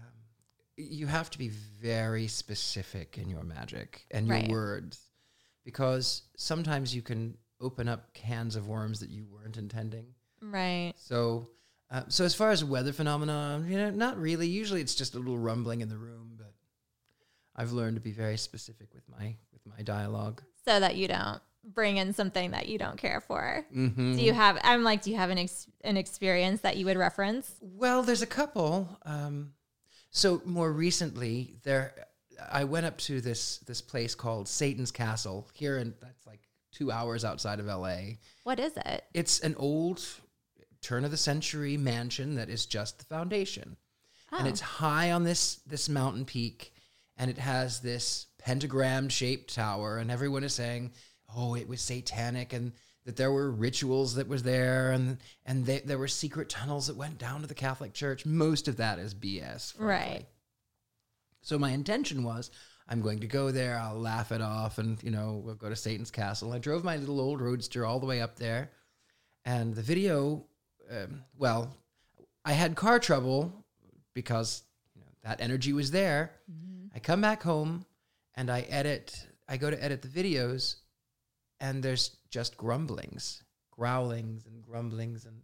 [0.78, 4.50] you have to be very specific in your magic and your Right.
[4.50, 5.00] words,
[5.64, 10.08] because sometimes you can open up cans of worms that you weren't intending.
[10.42, 10.94] Right.
[10.98, 11.50] So,
[11.90, 14.48] uh, so as far as weather phenomena, you know, not really.
[14.48, 16.54] Usually, it's just a little rumbling in the room, but
[17.56, 20.44] I've learned to be very specific with my with my dialogue.
[20.66, 21.42] So that you don't
[21.74, 23.66] bring in something that you don't care for.
[23.76, 24.16] Mm-hmm.
[24.18, 24.60] Do you have?
[24.64, 27.56] I'm like, do you have an ex, an experience that you would reference?
[27.62, 29.00] Well, there's a couple.
[29.06, 29.54] Um,
[30.12, 31.94] so more recently, there,
[32.52, 36.92] I went up to this this place called Satan's Castle here, and that's like two
[36.92, 38.20] hours outside of L.A.
[38.44, 39.04] What is it?
[39.14, 40.06] It's an old
[40.82, 43.76] turn of the century mansion that is just the foundation,
[44.32, 44.50] and Oh.
[44.50, 46.74] it's high on this this mountain peak,
[47.18, 50.92] and it has this pentagram shaped tower, and everyone is saying,
[51.36, 52.72] "Oh, it was satanic," and
[53.06, 56.96] that there were rituals that was there, and and they, there were secret tunnels that
[56.96, 58.26] went down to the Catholic Church.
[58.26, 59.86] Most of that is BS, frankly.
[59.86, 60.26] Right.
[61.42, 62.50] So my intention was,
[62.90, 63.78] I'm going to go there.
[63.78, 66.54] I'll laugh it off, and you know, we'll go to Satan's Castle.
[66.54, 68.72] I drove my little old roadster all the way up there,
[69.46, 70.46] and the video,
[70.92, 71.76] um, well,
[72.44, 73.66] I had car trouble
[74.16, 74.64] because
[74.96, 76.32] you know, that energy was there.
[76.96, 77.86] I come back home,
[78.36, 79.28] and I edit.
[79.48, 80.78] I go to edit the videos,
[81.60, 83.44] and there's just grumblings,
[83.78, 85.42] growlings, and grumblings, and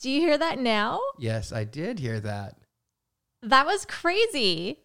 [0.00, 1.00] Do you hear that now?
[1.18, 2.56] yes, I did hear that.
[3.42, 4.78] That was crazy.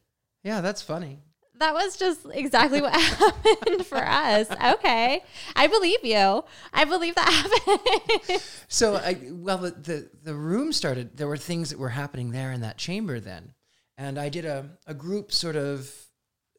[0.43, 1.19] Yeah, that's funny.
[1.59, 4.49] That was just exactly what happened for us.
[4.51, 5.23] Okay.
[5.55, 6.43] I believe you.
[6.73, 7.29] I believe that
[8.27, 8.41] happened.
[8.67, 12.51] So I well the, the the room started there were things that were happening there
[12.51, 13.53] in that chamber then.
[13.97, 15.93] And I did a, a group sort of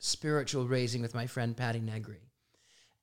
[0.05, 2.21] spiritual raising with my friend Patti Negri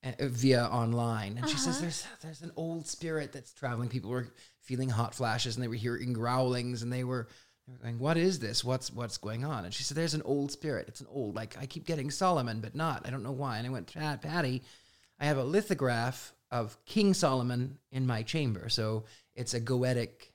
[0.04, 1.38] uh, via online.
[1.38, 3.90] And she says there's there's an old spirit that's traveling.
[3.90, 4.28] People were
[4.62, 7.28] feeling hot flashes and they were hearing growlings and they were
[7.68, 8.64] they were going, What is this?
[8.64, 9.66] What's what's going on?
[9.66, 10.88] And she said, There's an old spirit.
[10.88, 13.08] It's an old like I keep getting Solomon, but not.
[13.08, 13.58] I don't know why.
[13.58, 14.62] And I went, Pat, Patty,
[15.20, 18.70] I have a lithograph of King Solomon in my chamber.
[18.70, 20.31] So it's a goetic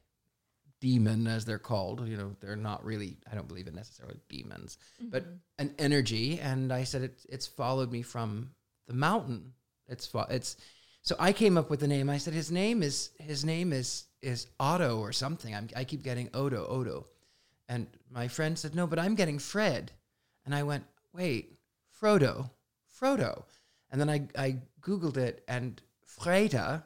[0.80, 2.06] demon, as they're called.
[2.06, 5.36] You know, they're not really, I don't believe in necessarily demons, but mm-hmm.
[5.58, 6.38] an energy.
[6.40, 8.50] And I said, it, it's followed me from
[8.86, 9.52] the mountain.
[9.88, 10.56] It's, fo- it's,
[11.02, 12.10] so I came up with the name.
[12.10, 15.54] I said, his name is, his name is, is Otto or something.
[15.54, 17.06] I'm, I keep getting Odo, Odo.
[17.68, 19.92] And my friend said, no, but I'm getting Fred.
[20.44, 21.58] And I went, wait,
[22.00, 22.50] Frodo,
[23.00, 23.44] Frodo.
[23.90, 25.80] And then I, I Googled it, and
[26.20, 26.82] Freda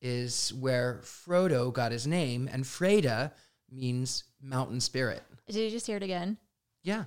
[0.00, 3.32] is where Frodo got his name, and Freda
[3.70, 5.22] means mountain spirit.
[5.46, 6.38] Did you just hear it again?
[6.82, 7.04] Yeah.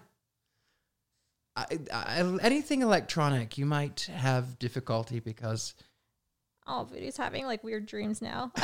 [1.55, 5.75] I, I, anything electronic, you might have difficulty because
[6.65, 8.51] Oh, Voodoo's having like weird dreams now.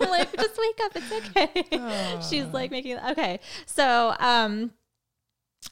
[0.00, 0.92] Like, just wake up.
[0.96, 2.20] It's okay.
[2.28, 3.40] She's like making okay.
[3.66, 4.72] So um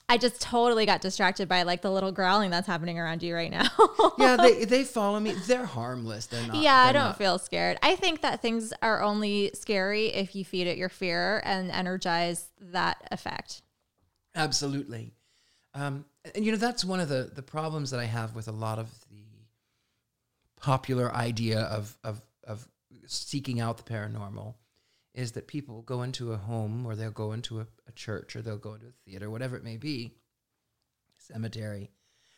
[0.08, 3.50] I just totally got distracted by like the little growling that's happening around you right
[3.50, 3.68] now.
[4.18, 5.32] yeah, they they follow me.
[5.46, 6.26] They're harmless.
[6.26, 6.56] They're not.
[6.56, 7.78] yeah, I they're don't not- feel scared.
[7.82, 12.48] I think that things are only scary if you feed it your fear and energize
[12.60, 13.62] that effect.
[14.34, 15.12] Absolutely.
[15.74, 18.52] Um, and you know that's one of the the problems that I have with a
[18.52, 19.22] lot of the
[20.60, 22.66] popular idea of of of
[23.06, 24.54] seeking out the paranormal
[25.18, 28.40] is that people go into a home or they'll go into a, a church or
[28.40, 30.14] they'll go into a theater, whatever it may be,
[31.16, 31.90] cemetery,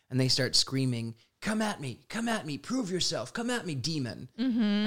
[0.08, 2.00] and they start screaming, "Come at me!
[2.08, 2.56] Come at me!
[2.56, 3.34] Prove yourself!
[3.34, 4.28] Come at me, demon!"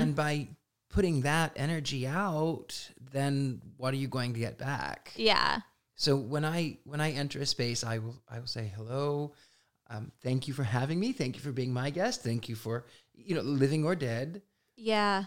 [0.01, 0.47] And by
[0.89, 5.11] putting that energy out, then what are you going to get back?
[5.15, 5.59] Yeah.
[5.93, 9.33] So when I when I enter a space, I will I will say hello.
[9.87, 11.13] Um, thank you for having me.
[11.13, 12.23] Thank you for being my guest.
[12.23, 14.41] Thank you for you know living or dead.
[14.75, 15.25] Yeah.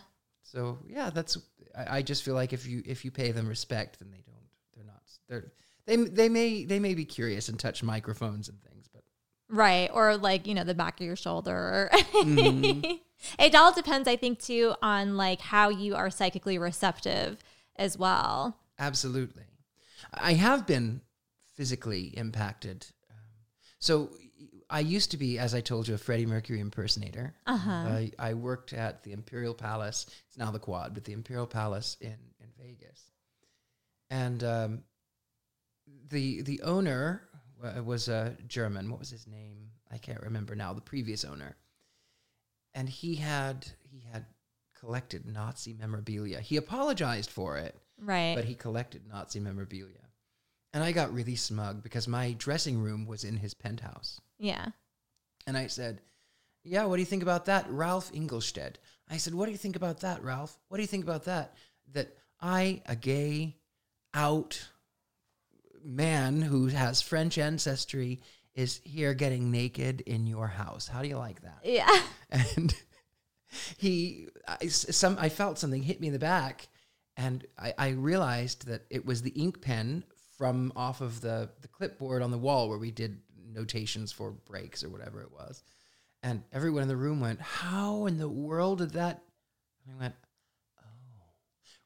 [0.51, 1.39] So yeah, that's
[1.77, 4.37] I, I just feel like if you if you pay them respect, then they don't
[4.75, 5.53] they're not they're
[5.87, 9.03] they they may they may be curious and touch microphones and things, but
[9.49, 9.91] Right.
[9.93, 11.91] Or like, you know, the back of your shoulder.
[11.93, 12.97] Mm-hmm.
[13.39, 17.39] it all depends, I think, too, on like how you are psychically receptive
[17.77, 18.57] as well.
[18.79, 19.45] Absolutely.
[20.13, 21.03] I have been
[21.55, 22.87] physically impacted.
[23.11, 23.17] Um,
[23.79, 24.11] so
[24.69, 27.35] I used to be, as I told you, a Freddie Mercury impersonator.
[27.47, 27.71] Uh-huh.
[27.71, 30.07] I, I worked at the Imperial Palace.
[30.29, 33.01] It's now the Quad, but the Imperial Palace in, in Vegas.
[34.11, 34.83] And um,
[36.09, 37.23] the the owner
[37.63, 38.91] wa- was a German.
[38.91, 39.71] What was his name?
[39.91, 40.73] I can't remember now.
[40.73, 41.57] The previous owner.
[42.75, 44.27] And he had he had
[44.79, 46.41] collected Nazi memorabilia.
[46.41, 48.35] He apologized for it Right.
[48.37, 50.01] but he collected Nazi memorabilia.
[50.75, 54.21] And I got really smug because my dressing room was in his penthouse.
[54.39, 54.67] Yeah.
[55.47, 56.01] And I said,
[56.65, 57.71] Yeah, what do you think about that?
[57.71, 58.75] Ralph Engelstad.
[59.09, 60.57] I said, What do you think about that, Ralph?
[60.69, 61.55] What do you think about that?
[61.93, 63.57] That I, a gay,
[64.15, 64.69] out
[65.85, 68.21] man who has French ancestry,
[68.55, 70.89] is here getting naked in your house.
[70.89, 71.59] How do you like that?
[71.63, 72.01] Yeah.
[72.31, 72.75] and
[73.77, 76.69] he I, some I felt something hit me in the back
[77.17, 80.05] and I, I realized that it was the ink pen
[80.37, 83.21] from off of the, the clipboard on the wall where we did
[83.57, 85.63] notations for breaks or whatever it was.
[86.23, 89.23] And everyone in the room went, How in the world did that?
[89.85, 90.15] And I went,
[90.79, 90.85] Oh,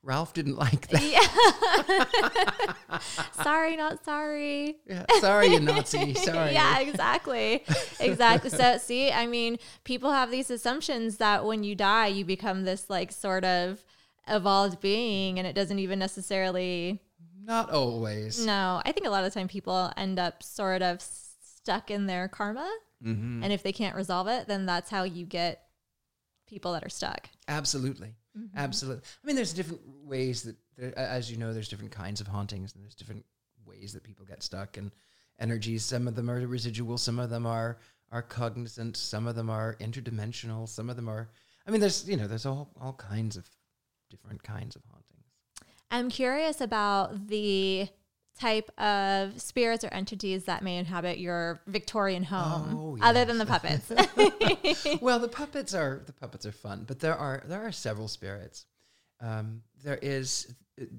[0.03, 1.03] Ralph didn't like that.
[1.03, 2.99] Yeah.
[3.43, 4.77] sorry, not sorry.
[4.87, 6.15] Yeah, sorry, you Nazi.
[6.15, 6.53] Sorry.
[6.53, 7.65] yeah, exactly.
[7.99, 8.51] Exactly.
[8.51, 12.89] So, see, I mean, people have these assumptions that when you die, you become this
[12.89, 13.85] like sort of
[14.27, 17.01] evolved being, and it doesn't even necessarily.
[17.43, 18.45] Not always.
[18.45, 21.03] No, I think a lot of the time people end up sort of
[21.62, 22.70] stuck in their karma.
[23.05, 23.42] Mhm.
[23.42, 25.66] And if they can't resolve it, then that's how you get
[26.46, 27.29] people that are stuck.
[27.49, 28.14] Absolutely.
[28.55, 29.03] Absolutely.
[29.23, 32.75] I mean, there's different ways that, there, as you know, there's different kinds of hauntings
[32.75, 33.25] and there's different
[33.64, 34.92] ways that people get stuck and
[35.38, 35.85] energies.
[35.85, 37.79] Some of them are residual, some of them are
[38.12, 41.31] are cognizant, some of them are interdimensional, some of them are.
[41.66, 43.49] I mean, there's you know, there's all all kinds of
[44.11, 45.27] different kinds of hauntings.
[45.90, 47.88] I'm curious about the
[48.38, 53.47] type of spirits or entities that may inhabit your Victorian home, Oh, other than the
[53.47, 53.90] puppets.
[55.03, 58.64] well, the puppets are the puppets are fun, but there are there are several spirits.
[59.21, 60.55] Um, there is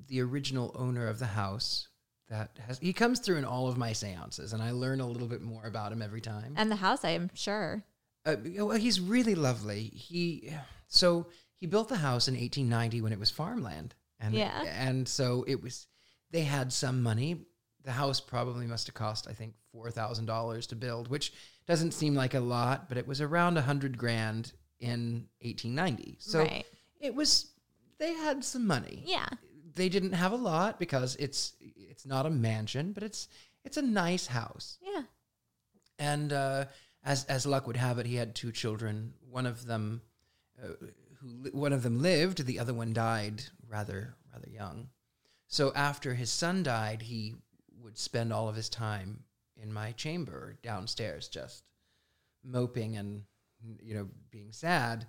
[0.07, 1.87] the original owner of the house
[2.29, 5.27] that has he comes through in all of my seances, and I learn a little
[5.27, 6.53] bit more about him every time.
[6.57, 7.83] and the house, I am sure.
[8.25, 9.85] Uh, well, he's really lovely.
[9.85, 10.53] He
[10.87, 14.61] so he built the house in 1890 when it was farmland, and Yeah.
[14.63, 15.87] and so it was.
[16.31, 17.45] They had some money.
[17.83, 21.33] The house probably must have cost, I think, four thousand dollars to build, which
[21.67, 26.17] doesn't seem like a lot, but it was around a hundred grand in 1890.
[26.19, 26.65] So right.
[26.99, 27.47] it was.
[27.97, 29.03] They had some money.
[29.05, 29.27] Yeah.
[29.75, 33.27] They didn't have a lot because it's it's not a mansion, but it's
[33.63, 34.79] it's a nice house.
[34.81, 35.03] Yeah.
[35.99, 36.65] And uh,
[37.03, 39.13] as as luck would have it, he had two children.
[39.29, 40.01] One of them,
[40.61, 40.73] uh,
[41.19, 44.89] who li- one of them lived, the other one died rather rather young.
[45.51, 47.35] So after his son died, he
[47.83, 49.25] would spend all of his time
[49.61, 51.65] in my chamber downstairs, just
[52.41, 53.23] moping and
[53.83, 55.05] you know being sad.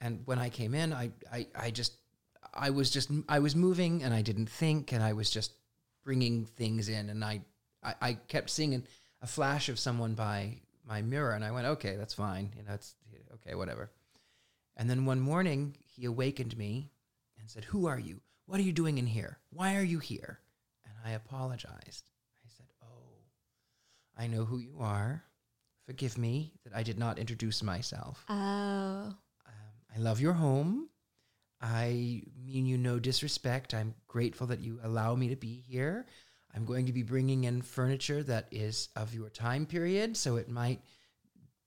[0.00, 1.92] And when I came in, I I, I just
[2.52, 5.52] I was just I was moving and I didn't think and I was just
[6.02, 7.08] bringing things in.
[7.08, 7.40] And I
[7.80, 8.82] I, I kept seeing
[9.22, 12.50] a flash of someone by my mirror and I went okay that's fine.
[12.56, 12.96] You know it's
[13.34, 13.92] okay whatever.
[14.76, 16.90] And then one morning he awakened me
[17.38, 20.40] and said who are you what are you doing in here why are you here
[20.84, 22.10] and I apologized
[22.44, 23.22] I said oh
[24.18, 25.22] I know who you are
[25.86, 28.34] forgive me that I did not introduce myself Oh.
[28.34, 29.16] um,
[29.94, 30.88] I love your home.
[31.60, 33.74] I mean you no disrespect.
[33.74, 36.06] I'm grateful that you allow me to be here.
[36.54, 40.48] I'm going to be bringing in furniture that is of your time period, so it
[40.48, 40.80] might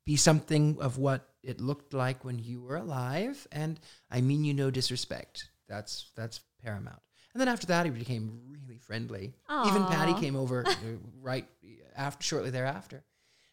[0.05, 3.47] be something of what it looked like when you were alive.
[3.51, 5.47] And I mean you no disrespect.
[5.69, 6.99] That's that's paramount.
[7.33, 9.33] And then after that, he became really friendly.
[9.65, 10.73] Even Patty came over uh,
[11.21, 11.47] right
[11.95, 13.03] after, shortly thereafter,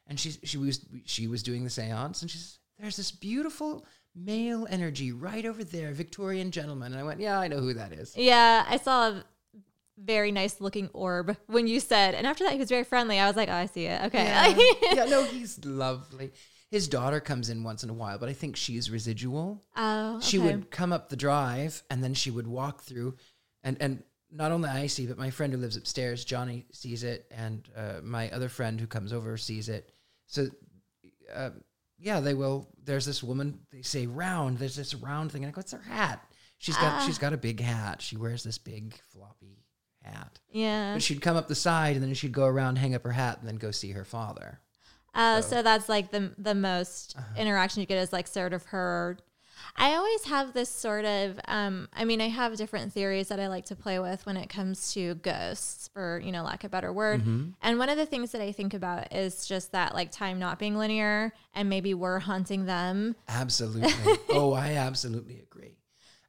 [0.07, 4.67] and she she was she was doing the séance, and she's there's this beautiful male
[4.71, 6.93] energy right over there, Victorian gentleman.
[6.93, 8.17] And I went, yeah, I know who that is.
[8.17, 9.25] Yeah, I saw a
[9.99, 13.19] very nice looking orb when you said, and after that he was very friendly.
[13.19, 14.03] I was like, oh, I see it.
[14.07, 14.25] Okay.
[14.25, 14.59] Yeah.
[14.93, 16.33] yeah, no, he's lovely.
[16.71, 19.63] His daughter comes in once in a while, but I think she's residual.
[19.77, 23.17] oh, She would come up the drive and then she would walk through
[23.65, 24.03] and and
[24.33, 27.95] not only I see, but my friend who lives upstairs, Johnny, sees it, and uh,
[28.03, 29.91] my other friend who comes over sees it.
[30.29, 30.47] So,
[31.35, 31.51] uh,
[31.99, 32.69] yeah, they will.
[32.85, 33.59] There's this woman.
[33.73, 34.59] They say round.
[34.59, 36.25] There's this round thing, and I go, "It's her hat."
[36.59, 37.05] She's got Ah.
[37.05, 38.01] she's got a big hat.
[38.03, 39.65] She wears this big floppy
[40.05, 40.39] hat.
[40.53, 40.95] Yeah.
[40.95, 43.39] But she'd come up the side, and then she'd go around, hang up her hat,
[43.41, 44.61] and then go see her father.
[45.15, 47.41] Uh, so that's like the the most Uh-huh.
[47.41, 49.19] interaction you get is like sort of her.
[49.77, 51.39] I always have this sort of.
[51.47, 54.49] Um, I mean, I have different theories that I like to play with when it
[54.49, 57.21] comes to ghosts, for you know, lack of a better word.
[57.21, 57.51] Mm-hmm.
[57.63, 60.59] And one of the things that I think about is just that like time not
[60.59, 63.15] being linear, and maybe we're haunting them.
[63.29, 63.93] Absolutely.
[64.31, 65.77] oh, I absolutely agree.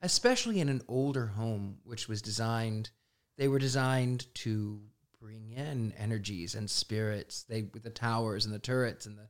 [0.01, 2.89] Especially in an older home, which was designed,
[3.37, 4.81] they were designed to
[5.21, 7.43] bring in energies and spirits.
[7.43, 9.27] They with the towers and the turrets and the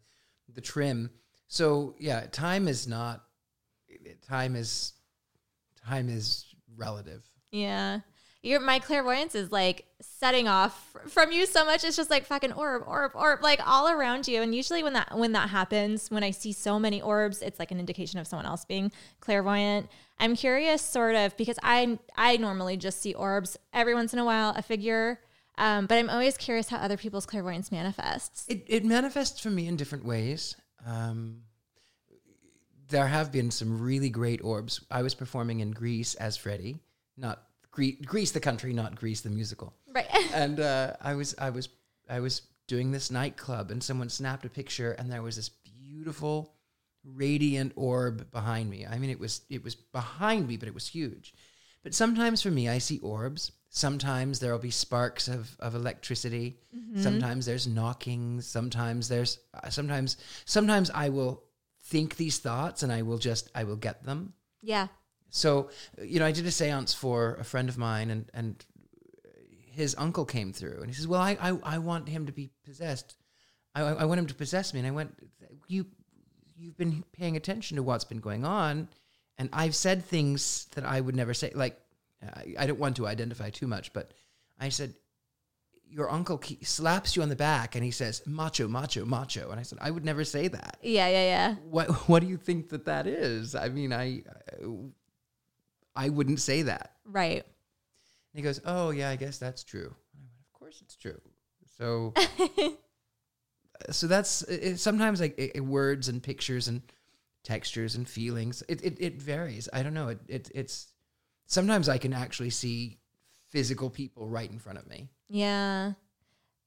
[0.54, 1.12] the trim.
[1.48, 3.24] So yeah, time is not.
[4.28, 4.94] Time is
[5.86, 7.24] time is relative.
[7.52, 8.00] Yeah.
[8.44, 11.84] Your my clairvoyance is like setting off fr- from you so much.
[11.84, 14.42] It's just like fucking orb, orb, orb, like all around you.
[14.42, 17.70] And usually when that when that happens, when I see so many orbs, it's like
[17.72, 19.90] an indication of someone else being clairvoyant.
[20.20, 24.26] I'm curious, sort of, because I I normally just see orbs every once in a
[24.26, 25.20] while, a figure.
[25.58, 28.46] Um, but I'm always curious how other people's clairvoyance manifests.
[28.48, 30.56] It, it manifests for me in different ways.
[30.86, 31.42] Um,
[32.90, 34.82] there have been some really great orbs.
[34.92, 36.80] I was performing in Greece as Freddie,
[37.18, 39.74] not Gre- Greece the country, not Greece the musical.
[39.94, 40.08] Right.
[40.34, 41.68] And uh, I was I was
[42.10, 46.54] I was doing this nightclub, and someone snapped a picture, and there was this beautiful,
[47.04, 48.86] radiant orb behind me.
[48.86, 51.34] I mean, it was it was behind me, but it was huge.
[51.84, 53.52] But sometimes for me, I see orbs.
[53.74, 56.58] Sometimes there will be sparks of, of electricity.
[56.98, 58.46] Sometimes there's knockings.
[58.46, 61.42] Sometimes there's uh, sometimes sometimes I will
[61.84, 64.34] think these thoughts and I will just I will get them.
[64.62, 64.88] yeah.
[65.30, 65.70] So
[66.04, 68.66] you know, I did a séance for a friend of mine, and and
[69.72, 72.50] his uncle came through, and he says, "Well, I I, I want him to be
[72.66, 73.16] possessed.
[73.74, 75.16] I I want him to possess me." And I went,
[75.70, 75.86] "You
[76.58, 78.90] you've been paying attention to what's been going on."
[79.38, 81.52] And I've said things that I would never say.
[81.56, 81.80] Like,
[82.24, 84.14] I, I don't want to identify too much, but
[84.60, 84.94] I said,
[85.90, 89.50] Your uncle slaps you on the back and he says, macho, macho, macho.
[89.52, 90.78] And I said, I would never say that.
[90.82, 91.08] Yeah.
[91.08, 91.24] Yeah.
[91.24, 91.56] Yeah.
[91.70, 93.56] What, what do you think that that is?
[93.56, 94.24] I mean, I,
[95.96, 96.94] I wouldn't say that.
[97.06, 97.44] Right.
[97.44, 99.94] And he goes, Oh, yeah, I guess that's true.
[100.16, 101.20] I went, Of course it's true.
[101.78, 102.14] So,
[103.90, 106.82] so that's it, sometimes like it- words and pictures and
[107.44, 108.64] textures and feelings.
[108.70, 109.68] It, it, it varies.
[109.74, 110.10] I don't know.
[110.10, 110.91] It, it, it's
[111.52, 112.98] sometimes I can actually see
[113.50, 115.10] physical people right in front of me.
[115.28, 115.94] Yeah.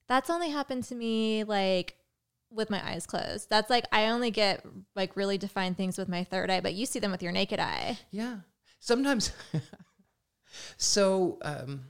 [0.07, 1.95] That's only happened to me like
[2.51, 3.49] with my eyes closed.
[3.49, 4.63] That's like I only get
[4.95, 7.59] like really defined things with my third eye, but you see them with your naked
[7.59, 7.97] eye.
[8.11, 8.37] Yeah.
[8.79, 9.31] Sometimes.
[10.77, 11.85] so um,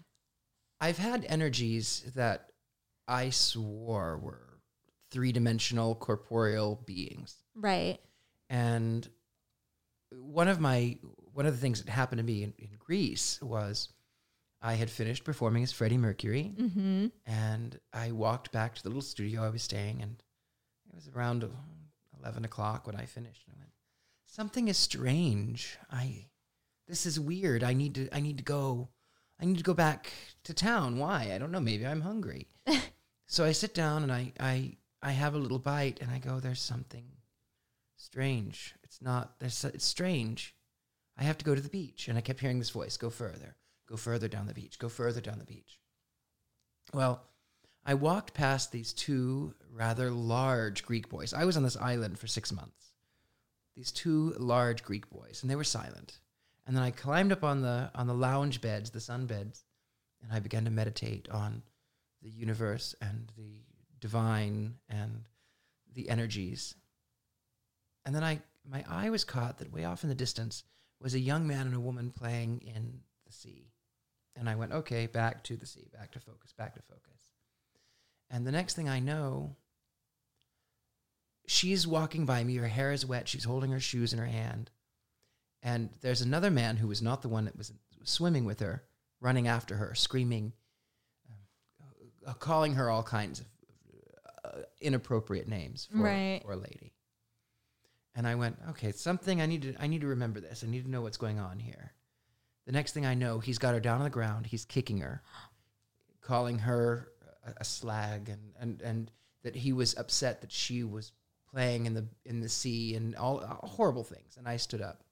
[0.79, 2.51] I've had energies that
[3.09, 4.59] I swore were
[5.11, 7.35] three dimensional corporeal beings.
[7.55, 7.99] Right.
[8.49, 9.05] And
[10.11, 10.97] one of my
[11.35, 13.89] one of the things that happened to me in, in Greece was
[14.61, 17.07] I had finished performing as Freddie Mercury, Mm-hmm.
[17.25, 20.15] and I walked back to the little studio I was staying, and
[20.89, 21.47] it was around
[22.19, 23.43] eleven o'clock when I finished.
[23.47, 23.71] And I went,
[24.25, 25.77] "Something is strange.
[25.91, 26.27] I
[26.87, 27.63] this is weird.
[27.63, 28.89] I need to I need to go.
[29.39, 30.11] I need to go back
[30.45, 30.97] to town.
[30.97, 31.31] Why?
[31.33, 31.59] I don't know.
[31.59, 32.47] Maybe I'm hungry."
[33.27, 36.39] so I sit down and I I I have a little bite, and I go,
[36.39, 37.05] "There's something."
[37.97, 38.73] strange.
[38.83, 39.39] It's not.
[39.39, 39.63] There's.
[39.65, 40.55] It's strange.
[41.17, 43.55] I have to go to the beach, and I kept hearing this voice: "Go further.
[43.87, 44.79] Go further down the beach.
[44.79, 45.79] Go further down the beach."
[46.93, 47.23] Well,
[47.85, 51.33] I walked past these two rather large Greek boys.
[51.33, 52.93] I was on this island for six months.
[53.75, 56.19] These two large Greek boys, and they were silent.
[56.65, 59.65] And then I climbed up on the on the lounge beds, the sun beds,
[60.21, 61.63] and I began to meditate on
[62.21, 63.63] the universe and the
[63.99, 65.27] divine and
[65.93, 66.75] the energies
[68.05, 68.39] and then I,
[68.69, 70.63] my eye was caught that way off in the distance
[71.05, 73.69] was a young man and a woman playing in the sea.
[74.35, 77.29] And I went, okay, back to the sea, back to focus, back to focus.
[78.31, 79.55] And the next thing I know,
[81.45, 82.55] she's walking by me.
[82.55, 83.27] Her hair is wet.
[83.29, 84.71] She's holding her shoes in her hand.
[85.61, 87.71] And there's another man who was not the one that was
[88.03, 88.83] swimming with her,
[89.21, 90.53] running after her, screaming,
[92.25, 93.45] uh, calling her all kinds of
[94.43, 96.41] uh, inappropriate names for, Right.
[96.43, 96.93] for a lady.
[98.15, 100.63] And I went, okay, something I need to I need to remember this.
[100.63, 101.93] I need to know what's going on here.
[102.65, 104.47] The next thing I know, he's got her down on the ground.
[104.47, 105.21] He's kicking her,
[106.21, 107.09] calling her
[107.45, 109.11] a, a slag, and, and and
[109.43, 111.11] that he was upset that she was
[111.51, 114.37] playing in the in the sea and all uh, horrible things.
[114.37, 115.03] And I stood up,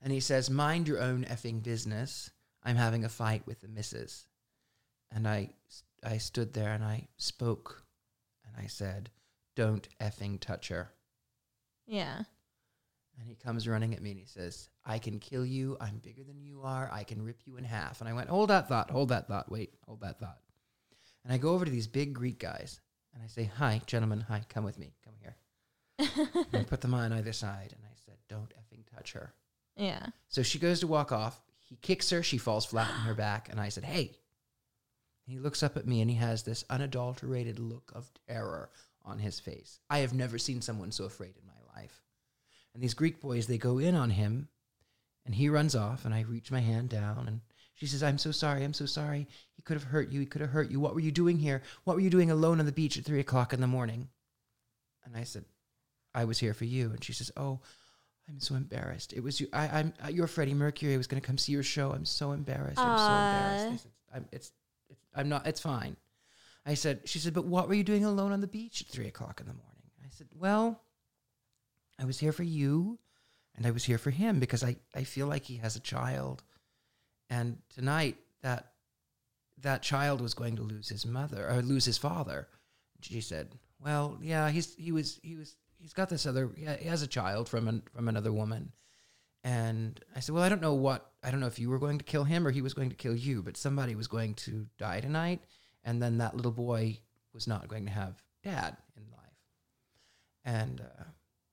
[0.00, 2.30] and he says, "Mind your own effing business.
[2.62, 4.26] I'm having a fight with the missus."
[5.10, 5.50] And I
[6.02, 7.84] I stood there and I spoke,
[8.46, 9.10] and I said,
[9.56, 10.92] "Don't effing touch her."
[11.92, 12.22] Yeah.
[13.18, 15.76] And he comes running at me and he says, I can kill you.
[15.78, 16.88] I'm bigger than you are.
[16.90, 18.00] I can rip you in half.
[18.00, 18.90] And I went, Hold that thought.
[18.90, 19.52] Hold that thought.
[19.52, 20.38] Wait, hold that thought.
[21.22, 22.80] And I go over to these big Greek guys
[23.12, 24.24] and I say, Hi, gentlemen.
[24.26, 24.94] Hi, come with me.
[25.04, 25.36] Come here.
[26.52, 27.74] and I put them on either side.
[27.76, 29.34] And I said, Don't effing touch her.
[29.76, 30.06] Yeah.
[30.28, 31.38] So she goes to walk off.
[31.58, 32.22] He kicks her.
[32.22, 33.50] She falls flat on her back.
[33.50, 34.12] And I said, Hey.
[35.24, 38.70] He looks up at me and he has this unadulterated look of terror
[39.04, 39.78] on his face.
[39.90, 42.02] I have never seen someone so afraid in my life.
[42.74, 44.48] And these Greek boys, they go in on him
[45.24, 46.04] and he runs off.
[46.04, 47.40] And I reach my hand down and
[47.74, 48.64] she says, I'm so sorry.
[48.64, 49.26] I'm so sorry.
[49.54, 50.20] He could have hurt you.
[50.20, 50.80] He could have hurt you.
[50.80, 51.62] What were you doing here?
[51.84, 54.08] What were you doing alone on the beach at three o'clock in the morning?
[55.04, 55.44] And I said,
[56.14, 56.90] I was here for you.
[56.90, 57.60] And she says, Oh,
[58.28, 59.12] I'm so embarrassed.
[59.12, 59.48] It was you.
[59.52, 60.94] I, I'm uh, you're Freddie Mercury.
[60.94, 61.90] I was going to come see your show.
[61.90, 62.78] I'm so embarrassed.
[62.78, 63.66] I'm so embarrassed.
[63.66, 64.52] I said, I'm, it's,
[64.88, 65.46] it's, I'm not.
[65.46, 65.96] It's fine.
[66.64, 67.00] I said.
[67.04, 69.46] She said, but what were you doing alone on the beach at three o'clock in
[69.46, 69.82] the morning?
[70.04, 70.80] I said, well,
[72.02, 72.98] I was here for you,
[73.54, 76.42] and I was here for him because I, I feel like he has a child,
[77.30, 78.72] and tonight that
[79.58, 82.48] that child was going to lose his mother or lose his father.
[83.02, 87.02] She said, well, yeah, he's he was he was he's got this other he has
[87.02, 88.72] a child from an, from another woman.
[89.44, 91.98] And I said, "Well, I don't know what I don't know if you were going
[91.98, 94.66] to kill him or he was going to kill you, but somebody was going to
[94.76, 95.42] die tonight,
[95.84, 96.98] and then that little boy
[97.32, 99.38] was not going to have dad in life."
[100.44, 101.04] And uh,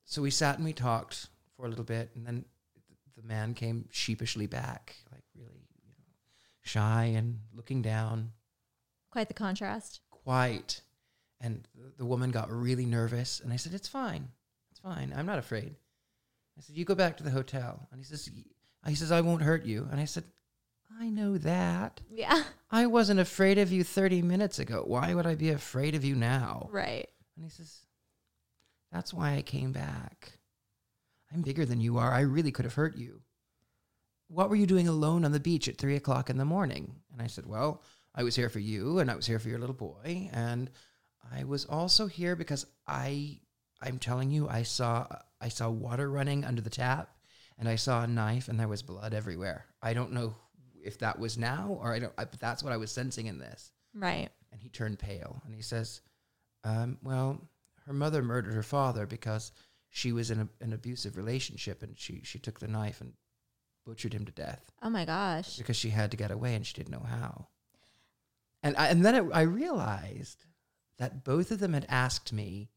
[0.10, 2.44] so we sat and we talked for a little bit, and then
[3.16, 5.94] the man came sheepishly back, like really, you know,
[6.64, 8.32] shy and looking down,
[9.12, 10.02] Quite the contrast.
[10.10, 10.82] quite.
[11.40, 11.66] And
[11.98, 14.28] the, woman got really nervous, and I said, "It's fine,
[14.72, 15.14] it's fine.
[15.16, 15.76] I'm not afraid."
[16.58, 18.30] I said, "You go back to the hotel." And he says,
[18.88, 20.24] "He says I won't hurt you." And I said,
[21.00, 22.02] "I know that.
[22.10, 22.44] Yeah.
[22.72, 24.84] I wasn't afraid of you 30 minutes ago.
[24.86, 27.08] Why would I be afraid of you now?" Right.
[27.36, 27.86] And he says,
[28.92, 30.34] "That's why I came back.
[31.32, 32.12] I'm bigger than you are.
[32.12, 33.22] I really could have hurt you.
[34.28, 37.22] What were you doing alone on the beach at three o'clock in the morning?" And
[37.22, 37.84] I said, "Well,
[38.16, 40.70] I was here for you, and I was here for your little boy, and
[41.32, 43.40] I was also here because I,
[43.82, 45.08] I'm telling you, I saw
[45.40, 47.16] I saw water running under the tap,
[47.58, 49.66] and I saw a knife, and there was blood everywhere.
[49.82, 50.36] I don't know
[50.84, 53.38] if that was now or I don't, I, but that's what I was sensing in
[53.38, 54.30] this." Right.
[54.52, 56.02] And he turned pale and he says,
[56.64, 57.42] um, Well,
[57.90, 59.52] her mother murdered her father because
[59.90, 63.14] she was in a, an abusive relationship and she, she took the knife and
[63.84, 65.58] butchered him to death Oh my gosh.
[65.58, 67.48] because she had to get away and she didn't know how.
[68.62, 70.46] And, I, and then it, I realized
[71.00, 72.70] that both of them had asked me,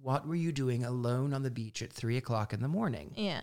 [0.00, 3.10] What were you doing alone on the beach at three o'clock in the morning?
[3.16, 3.42] Yeah.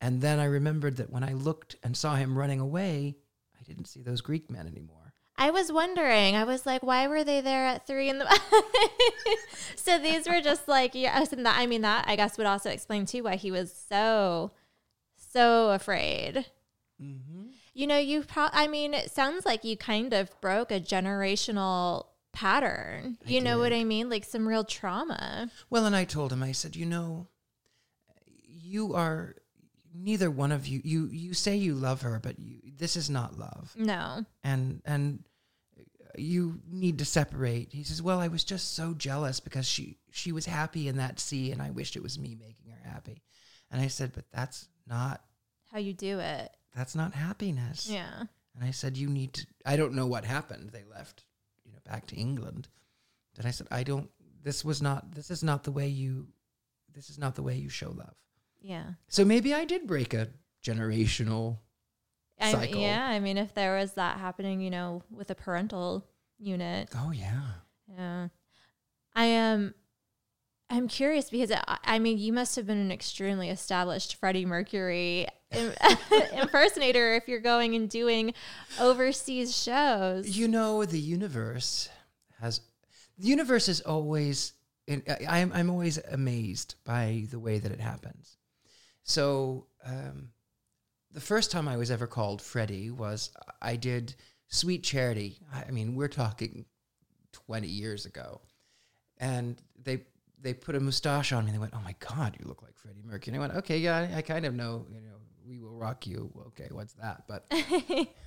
[0.00, 3.14] And then I remembered that when I looked and saw him running away,
[3.60, 4.96] I didn't see those Greek men anymore.
[5.40, 6.36] I was wondering.
[6.36, 8.26] I was like, why were they there at three in the?
[9.74, 11.58] so these were just like, was in that.
[11.58, 14.50] I mean, that I guess would also explain too why he was so,
[15.32, 16.44] so afraid.
[17.02, 17.46] Mm-hmm.
[17.72, 18.22] You know, you.
[18.22, 23.16] Pro- I mean, it sounds like you kind of broke a generational pattern.
[23.26, 23.72] I You know what.
[23.72, 24.10] I mean?
[24.10, 25.50] Like some real trauma.
[25.70, 27.28] Well, and I told him, I said, you know,
[28.46, 29.36] you are
[29.94, 30.82] neither one of you.
[30.84, 34.26] You you say you love her, but you this is not love, No.
[34.44, 35.24] and and
[36.16, 37.72] you need to separate.
[37.72, 41.20] He says, well, I was just so jealous because she she was happy in that
[41.20, 43.22] sea, and I wished it was me making her happy.
[43.70, 45.22] And I said, but that's not
[45.70, 46.50] How you do it?
[46.74, 47.88] that's not happiness.
[47.88, 48.24] Yeah.
[48.56, 49.46] And I said, you need to.
[49.64, 50.70] I don't know what happened.
[50.70, 51.24] They left,
[51.64, 52.68] you know, back to England.
[53.36, 54.10] But I said, I don't.
[54.42, 55.14] This was not.
[55.14, 56.26] This is not the way you.
[56.92, 58.14] This is not the way you show love.
[58.60, 58.84] Yeah.
[59.08, 60.28] So maybe I did break a
[60.64, 61.58] generational.
[62.40, 62.80] I, Cycle.
[62.80, 63.04] yeah.
[63.06, 66.06] I mean, if there was that happening, you know, with a parental
[66.38, 67.40] unit, Oh yeah.
[67.96, 68.28] Yeah.
[69.14, 69.74] I am
[70.70, 75.26] I'm curious because I, I mean, you must have been an extremely established Freddie Mercury
[76.32, 78.34] impersonator if you're going and doing
[78.80, 80.28] overseas shows.
[80.38, 81.88] You know, the universe
[82.40, 82.60] has
[83.18, 84.52] the universe is always.
[84.86, 88.36] in- I- I'm I'm always amazed by the way that it happens.
[89.02, 90.28] So um,
[91.12, 93.30] the first time I was ever called Freddie was
[93.60, 94.14] I did
[94.48, 95.38] Sweet Charity.
[95.52, 96.64] I mean, we're talking
[97.32, 98.40] twenty years ago,
[99.18, 100.04] and they
[100.40, 101.50] they put a mustache on me.
[101.50, 103.78] and They went, "Oh my God, you look like Freddie Mercury." And I went, "Okay,
[103.78, 104.86] yeah, I, I kind of know.
[104.90, 106.30] You know, we will rock you.
[106.48, 107.46] Okay, what's that?" But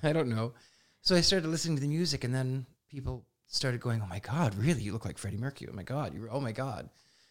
[0.02, 0.54] I don't know.
[1.02, 4.54] So I started listening to the music, and then people started going, "Oh my God,
[4.54, 4.82] really?
[4.82, 5.68] You look like Freddie Mercury.
[5.72, 6.28] Oh my God, you.
[6.30, 6.88] Oh my God."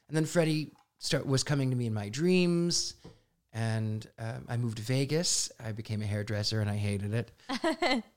[0.08, 2.96] And then Freddie start was coming to me in my dreams,
[3.54, 5.52] and um, I moved to Vegas.
[5.64, 7.32] I became a hairdresser, and I hated it.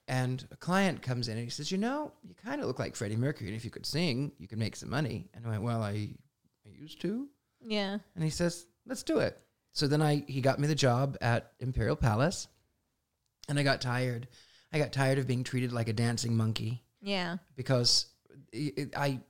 [0.09, 2.97] and a client comes in and he says, "You know, you kind of look like
[2.97, 5.62] Freddie Mercury, and if you could sing, you could make some money." And I went,
[5.62, 6.11] "Well, I,
[6.66, 7.28] I used to."
[7.64, 7.99] yeah.
[8.14, 9.39] And he says, "Let's do it."
[9.72, 12.49] So then I he got me the job at Imperial Palace,
[13.49, 14.28] and I got tired.
[14.72, 17.37] I got tired of being treated like a dancing monkey Yeah.
[17.57, 18.07] because
[18.53, 19.20] it, it- I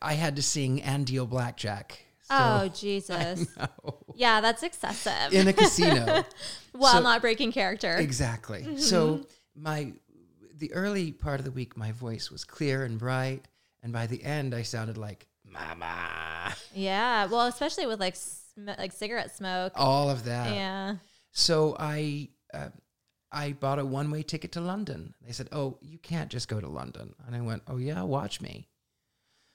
[0.00, 1.98] I had to sing and deal blackjack.
[2.32, 3.46] Oh, Jesus.
[4.14, 5.32] Yeah, that's excessive.
[5.32, 6.24] in a casino.
[6.72, 7.96] While so- not breaking character.
[7.96, 8.78] exactly.
[8.78, 9.92] So my
[10.56, 13.46] the early part of the week, my voice was clear and bright,
[13.82, 16.54] and by the end, I sounded like Mama.
[16.74, 17.26] Yeah.
[17.26, 19.72] Well, especially with like sm- like cigarette smoke.
[19.76, 20.54] All of that.
[20.54, 20.96] yeah.
[21.32, 22.68] So I uh,
[23.30, 25.14] I bought a one way ticket to London.
[25.26, 28.40] They said, "Oh, you can't just go to London." And I went, "Oh yeah, watch
[28.40, 28.68] me."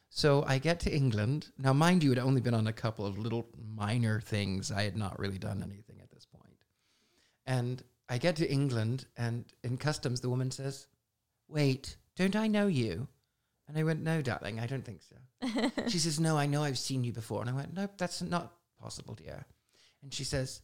[0.09, 1.51] So I get to England.
[1.57, 4.71] Now, mind you, it had only been on a couple of little minor things.
[4.71, 6.65] I had not really done anything at this point.
[7.45, 10.87] And I get to England, and in customs, the woman says,
[11.47, 13.07] "Wait, don't I know you?"
[13.67, 16.79] And I went, "No, darling, I don't think so." she says, "No, I know I've
[16.79, 19.45] seen you before." And I went, "Nope, that's not possible, dear."
[20.01, 20.61] And she says,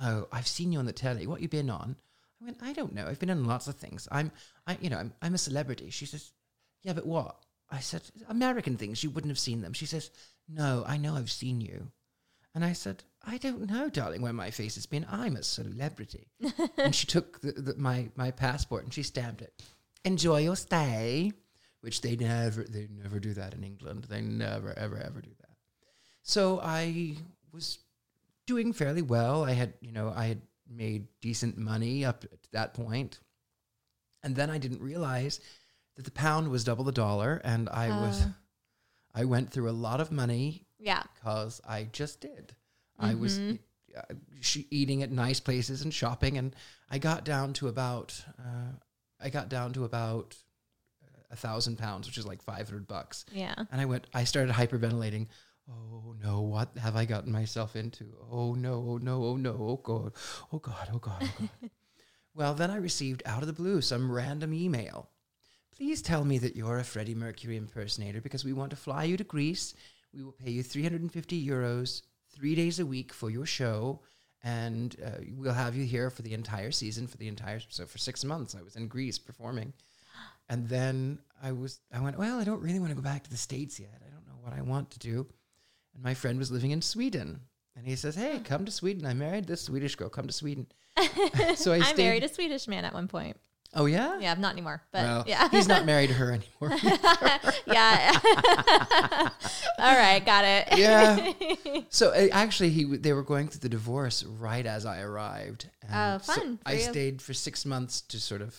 [0.00, 1.26] "No, I've seen you on the telly.
[1.26, 1.96] What you been on?"
[2.40, 3.06] I went, "I don't know.
[3.06, 4.08] I've been on lots of things.
[4.10, 4.32] I'm,
[4.66, 6.32] I, you know, I'm, I'm a celebrity." She says,
[6.82, 9.02] "Yeah, but what?" I said, "American things.
[9.02, 10.10] You wouldn't have seen them." She says,
[10.46, 11.90] "No, I know I've seen you."
[12.54, 15.06] And I said, "I don't know, darling, where my face has been.
[15.10, 16.28] I'm a celebrity."
[16.76, 19.62] and she took the, the, my my passport and she stamped it.
[20.04, 21.32] Enjoy your stay,
[21.80, 24.04] which they never they never do that in England.
[24.04, 25.56] They never ever ever do that.
[26.22, 27.16] So I
[27.52, 27.78] was
[28.46, 29.44] doing fairly well.
[29.44, 33.18] I had you know I had made decent money up to that point,
[34.22, 35.40] and then I didn't realize
[35.96, 38.34] that the pound was double the dollar, and I was Oh.
[39.14, 41.02] I went through a lot of money Yeah.
[41.14, 42.54] because I just did.
[42.98, 44.02] I was uh,
[44.40, 46.54] she, eating at nice places and shopping, and
[46.90, 48.72] I got down to about uh,
[49.20, 50.36] I got down to about
[51.30, 53.24] a thousand pounds, which is like five hundred bucks.
[53.32, 53.54] Yeah.
[53.70, 55.26] And I went, I started hyperventilating.
[55.70, 58.06] Oh no, what have I gotten myself into?
[58.30, 60.12] Oh no, oh no, oh no, oh god,
[60.52, 61.70] oh god, oh god, oh god.
[62.34, 65.08] well, then I received out of the blue some random email.
[65.82, 69.16] Please tell me that you're a Freddie Mercury impersonator because we want to fly you
[69.16, 69.74] to Greece.
[70.14, 72.02] We will pay you 350 euros
[72.32, 73.98] three days a week for your show.
[74.44, 77.98] And uh, we'll have you here for the entire season, for the entire, so for
[77.98, 79.72] six months, I was in Greece performing.
[80.48, 83.30] And then I was, I went, well, I don't really want to go back to
[83.30, 84.00] the States yet.
[84.06, 85.26] I don't know what I want to do.
[85.94, 87.40] And my friend was living in Sweden.
[87.74, 89.04] And he says, hey, come to Sweden.
[89.04, 90.10] I married this Swedish girl.
[90.10, 90.68] Come to Sweden.
[91.56, 93.36] so I, I, married a Swedish man at one point.
[93.74, 94.18] Oh, yeah?
[94.20, 94.82] Yeah, not anymore.
[94.92, 95.48] But Well, yeah.
[95.50, 96.78] he's not married to her anymore.
[97.66, 98.12] yeah.
[99.78, 100.78] All right, got it.
[100.78, 101.32] yeah.
[101.90, 105.68] So uh, actually, he w- they were going through the divorce right as I arrived.
[105.92, 106.80] Oh, so fun for I you.
[106.80, 108.56] stayed for six months to sort of,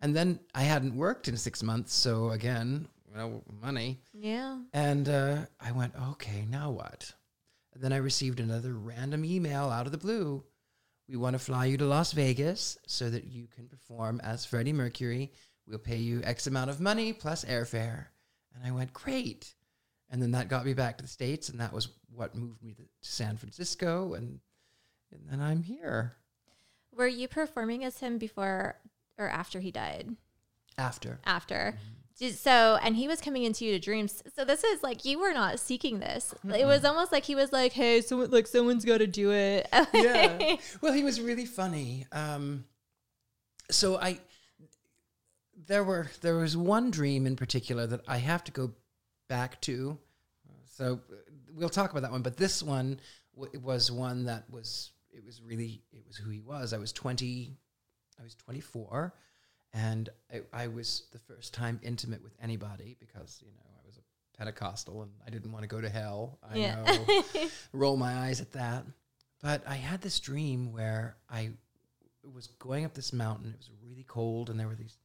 [0.00, 1.94] and then I hadn't worked in six months.
[1.94, 4.00] So again, well, money.
[4.14, 4.58] Yeah.
[4.72, 7.12] And uh, I went, okay, now what?
[7.74, 10.44] And then I received another random email out of the blue.
[11.10, 14.72] We want to fly you to Las Vegas so that you can perform as Freddie
[14.72, 15.32] Mercury.
[15.66, 18.06] We'll pay you X amount of money plus airfare.
[18.54, 19.52] And I went, great.
[20.08, 22.74] And then that got me back to the States, and that was what moved me
[22.74, 24.14] to, to San Francisco.
[24.14, 24.38] And,
[25.10, 26.14] and then I'm here
[26.96, 28.76] Were you performing as him before
[29.18, 30.14] or after he died?
[30.78, 31.18] after.
[31.24, 31.72] After.
[31.72, 34.22] Did- So, and he was coming into you to dreams.
[34.36, 36.34] So this is like you were not seeking this.
[36.44, 39.66] It was almost like he was like, "Hey, someone like someone's got to do it."
[39.94, 40.56] yeah.
[40.82, 42.06] Well, he was really funny.
[42.12, 42.64] Um,
[43.70, 44.18] so I,
[45.66, 48.72] there were there was one dream in particular that I have to go
[49.28, 49.98] back to.
[50.76, 51.00] So
[51.54, 52.22] we'll talk about that one.
[52.22, 53.00] But this one
[53.34, 56.72] w- was one that was it was really it was who he was.
[56.74, 57.56] I was twenty,
[58.18, 59.14] I was twenty four,
[59.72, 63.96] and I, I was the first time intimate with anybody because you know I was
[63.98, 66.38] a Pentecostal and I didn't want to go to hell.
[66.42, 66.82] I Yeah.
[66.84, 67.22] know.
[67.72, 68.84] Roll my eyes at that.
[69.42, 71.50] But I had this dream where I
[72.34, 73.50] was going up this mountain.
[73.54, 74.96] It was really cold and there were these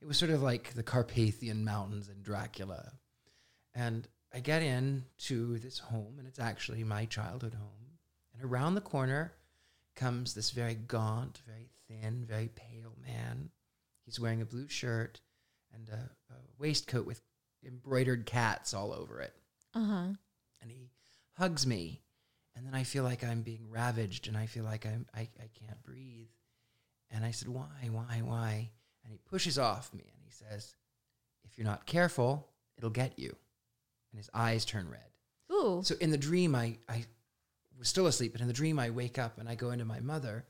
[0.00, 2.92] it was sort of like the Carpathian Mountains in Dracula.
[3.74, 7.98] And I get in to this home and it's actually my childhood home.
[8.34, 9.32] And around the corner
[9.94, 13.50] comes this very gaunt, very thin, very pale man.
[14.06, 15.20] He's wearing a blue shirt
[15.74, 17.20] and a, a waistcoat with
[17.66, 19.34] embroidered cats all over it.
[19.74, 20.08] Uh huh.
[20.62, 20.88] And he
[21.36, 22.00] hugs me.
[22.54, 25.50] And then I feel like I'm being ravaged and I feel like I'm, I, I
[25.60, 26.28] can't breathe.
[27.10, 28.70] And I said, Why, why, why?
[29.04, 30.74] And he pushes off me and he says,
[31.44, 32.48] If you're not careful,
[32.78, 33.36] it'll get you.
[34.10, 35.00] And his eyes turn red.
[35.52, 35.82] Ooh.
[35.84, 37.04] So in the dream, I, I
[37.78, 40.00] was still asleep, but in the dream, I wake up and I go into my
[40.00, 40.44] mother,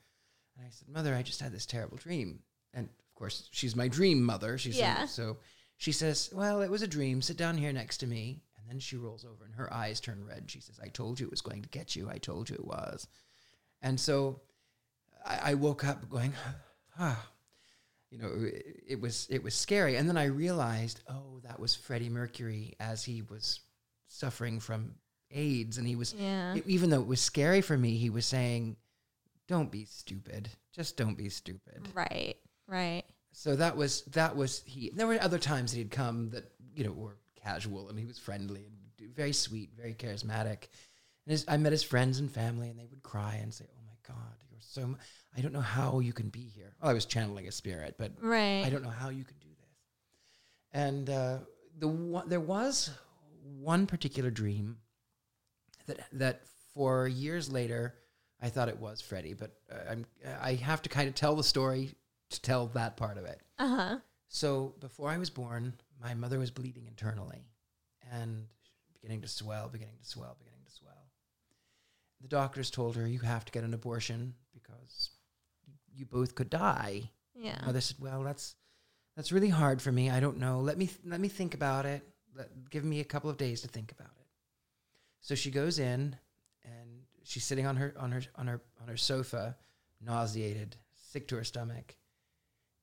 [0.56, 2.40] and I said, "Mother, I just had this terrible dream."
[2.72, 4.56] And course, she's my dream mother.
[4.58, 5.06] She's Yeah.
[5.06, 5.38] so
[5.76, 7.20] she says, "Well, it was a dream.
[7.22, 10.24] Sit down here next to me." And then she rolls over, and her eyes turn
[10.24, 10.50] red.
[10.50, 12.08] She says, "I told you it was going to get you.
[12.08, 13.06] I told you it was."
[13.82, 14.40] And so
[15.24, 16.32] I, I woke up going,
[16.98, 17.30] "Ah."
[18.10, 21.74] You know, it, it was it was scary, and then I realized, oh, that was
[21.74, 23.60] Freddie Mercury as he was
[24.06, 24.94] suffering from
[25.32, 26.54] AIDS, and he was Yeah.
[26.54, 28.76] e- even though it was scary for me, he was saying,
[29.48, 30.48] "Don't be stupid.
[30.72, 32.36] Just don't be stupid." Right.
[32.66, 33.04] Right.
[33.32, 34.90] So that was that was he.
[34.94, 36.44] There were other times that he'd come that
[36.74, 40.68] you know were casual, and he was friendly and very sweet, very charismatic.
[41.26, 43.82] And his, I met his friends and family, and they would cry and say, "Oh
[43.86, 44.82] my God, you're so.
[44.82, 44.98] m-
[45.36, 48.12] I don't know how you can be here." Well, I was channeling a spirit, but
[48.20, 48.62] Right.
[48.64, 49.78] I don't know how you can do this.
[50.72, 51.38] And uh,
[51.78, 52.90] the one, there was
[53.42, 54.78] one particular dream
[55.86, 56.40] that that
[56.74, 57.94] for years later
[58.40, 60.06] I thought it was Freddie, but uh, I'm
[60.40, 61.94] I have to kind of tell the story
[62.30, 63.40] to tell that part of it.
[63.58, 63.98] Uh huh.
[64.28, 67.46] So before I was born, my mother was bleeding internally
[68.12, 68.46] and
[68.92, 71.10] beginning to swell, beginning to swell, beginning to swell.
[72.20, 75.10] The doctors told her, "You have to get an abortion because
[75.94, 77.60] you both could die." Yeah.
[77.64, 78.54] Mother said, "Well, that's
[79.14, 80.10] that's really hard for me.
[80.10, 80.60] I don't know.
[80.60, 82.02] Let me let me think about it.
[82.34, 84.26] Let, give me a couple of days to think about it."
[85.20, 86.16] So she goes in,
[86.64, 89.56] and she's sitting on her on her on her on her sofa,
[90.00, 91.96] nauseated, sick to her stomach,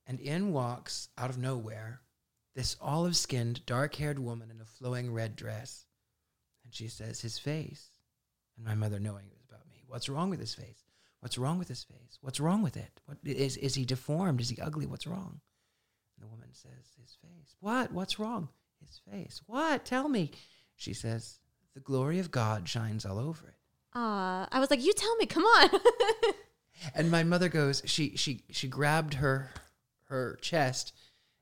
[0.06, 2.02] and in walks out of nowhere
[2.56, 5.86] this olive-skinned, dark-haired woman in a flowing red dress,
[6.64, 7.90] and she says, "His face."
[8.56, 10.84] And my mother, knowing it was about me, what's wrong with his face?
[11.20, 12.20] What's wrong with his face?
[12.22, 13.02] What's wrong with it?
[13.06, 14.42] What is is he deformed?
[14.42, 14.86] Is he ugly?
[14.86, 15.42] What's wrong?
[16.16, 17.56] And the woman says, His face.
[17.60, 17.92] What?
[17.92, 18.50] What's wrong?
[18.80, 19.42] His face.
[19.48, 19.86] What?
[19.86, 20.32] Tell me.
[20.76, 21.40] She says,
[21.74, 23.56] The glory of God shines all over it.
[23.96, 25.70] Uh, I was like, you tell me, come on.
[26.96, 29.52] And my mother goes, she she she grabbed her
[30.14, 30.94] her chest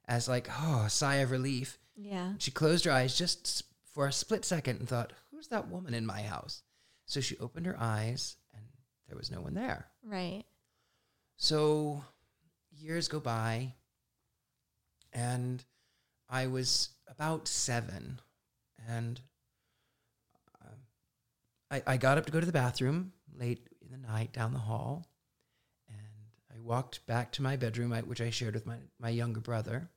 [0.08, 1.78] as like, oh, a sigh of relief.
[1.96, 2.34] yeah.
[2.40, 3.64] She closed her eyes just
[3.94, 6.64] for a split second and thought, Who's that woman in my house?
[7.06, 8.64] So she opened her eyes and
[9.08, 9.88] there was no one there.
[10.04, 10.44] Right.
[11.36, 12.04] So
[12.72, 13.74] years go by,
[15.12, 15.64] and
[16.30, 18.22] I was about seven,
[18.88, 19.20] and
[20.62, 20.78] um,
[21.70, 24.60] I, I got up to go to the bathroom late in the night down the
[24.60, 25.08] hall,
[26.62, 29.90] walked back to my bedroom, which I shared with my, my younger brother,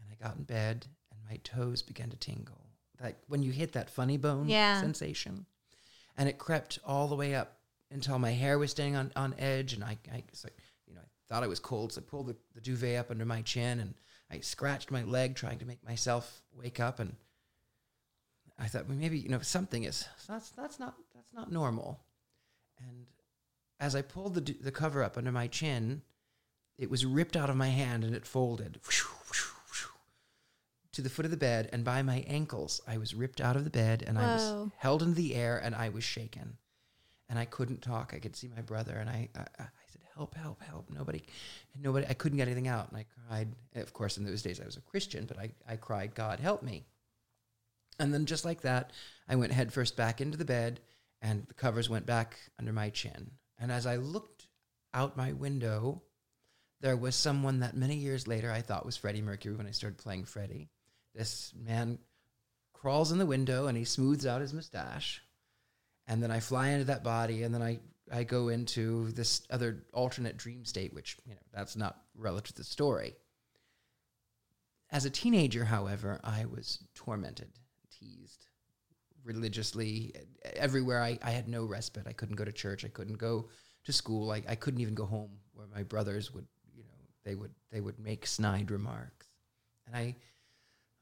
[0.00, 2.66] and I got in bed, and my toes began to tingle,
[3.02, 4.80] like when you hit that funny bone Yeah.
[4.80, 5.46] sensation,
[6.16, 7.58] and it crept all the way up
[7.90, 11.22] until my hair was standing on, on edge, and I, I like, you know, I
[11.28, 13.94] thought I was cold, so I pulled the, the duvet up under my chin, and
[14.30, 17.16] I scratched my leg trying to make myself wake up, and
[18.58, 22.00] I thought, well, maybe you know something is that's that's not that's not normal.
[22.78, 23.06] And
[23.80, 26.02] as I pulled the the cover up under my chin,
[26.78, 28.78] it was ripped out of my hand and it folded
[30.92, 33.64] to the foot of the bed, and by my ankles, I was ripped out of
[33.64, 36.58] the bed, and I was held into the air, and I was shaken,
[37.28, 38.12] and I couldn't talk.
[38.14, 40.34] I could see my brother, and I I, I said, "Help!
[40.34, 40.62] Help!
[40.62, 41.24] Help!" Nobody,
[41.80, 42.06] nobody.
[42.06, 43.54] I couldn't get anything out, and I cried.
[43.74, 46.62] Of course, in those days, I was a Christian, but I I cried, "God help
[46.62, 46.84] me!"
[47.98, 48.92] And then just like that,
[49.28, 50.80] I went headfirst back into the bed,
[51.22, 53.30] and the covers went back under my chin.
[53.60, 54.46] And as I looked
[54.94, 56.02] out my window,
[56.80, 59.98] there was someone that many years later I thought was Freddie Mercury when I started
[59.98, 60.70] playing Freddie.
[61.14, 61.98] This man
[62.72, 65.22] crawls in the window and he smooths out his mustache.
[66.06, 67.78] And then I fly into that body, and then I,
[68.10, 72.62] I go into this other alternate dream state, which, you know, that's not relative to
[72.62, 73.14] the story.
[74.90, 77.50] As a teenager, however, I was tormented,
[77.96, 78.49] teased
[79.24, 80.12] religiously.
[80.54, 82.06] Everywhere I, I had no respite.
[82.06, 82.84] I couldn't go to church.
[82.84, 83.48] I couldn't go
[83.84, 84.30] to school.
[84.30, 87.80] I, I couldn't even go home where my brothers would, you know, they would they
[87.80, 89.26] would make snide remarks.
[89.86, 90.16] And I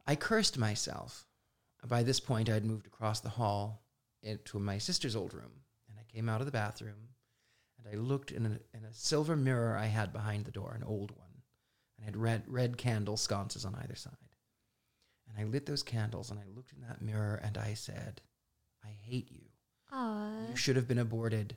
[0.06, 1.28] I cursed myself
[1.86, 3.84] by this point, I had moved across the hall
[4.22, 5.52] into my sister's old room,
[5.88, 7.08] and I came out of the bathroom,
[7.78, 10.82] and I looked in a, in a silver mirror I had behind the door, an
[10.82, 11.42] old one,
[11.96, 14.12] and had red red candle sconces on either side.
[15.38, 18.20] I lit those candles, and I looked in that mirror, and I said,
[18.84, 19.46] "I hate you.
[19.92, 20.48] Aw.
[20.48, 21.56] You should have been aborted.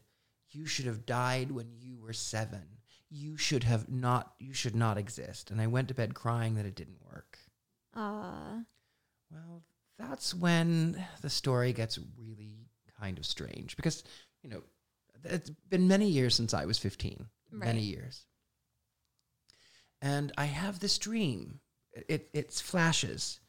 [0.49, 2.81] You should have died when you were seven.
[3.09, 4.35] You should have not.
[4.39, 7.39] You should not exist." And I went to bed crying that it didn't work.
[7.95, 8.63] Aw.
[9.31, 9.63] Well,
[9.97, 12.67] that's when the story gets really
[12.99, 14.03] kind of strange because,
[14.41, 14.63] you know,
[15.23, 17.27] it's been many years since I was 15.
[17.51, 18.25] Many years.
[20.01, 21.59] And I have this dream.
[21.93, 23.40] It, it's flashes.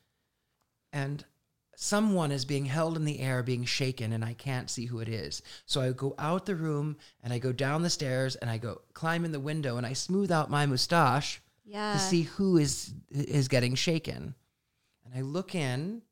[0.93, 1.25] And
[1.77, 5.09] someone is being held in the air, being shaken, and I can't see who it
[5.09, 5.43] is.
[5.67, 8.83] So I go out the room and I go down the stairs and I go
[8.93, 11.95] climb in the window and I smooth out my mustache Yeah.
[11.95, 14.35] to see who is is getting shaken.
[15.05, 16.03] And I look in,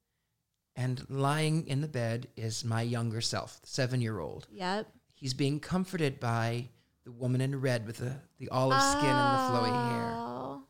[0.76, 4.47] and lying in the bed is my younger self, the seven year old.
[4.51, 4.87] Yep.
[5.14, 6.68] He's being comforted by
[7.05, 10.12] the woman in red with the, the olive skin and the flowy hair.
[10.16, 10.62] Oh.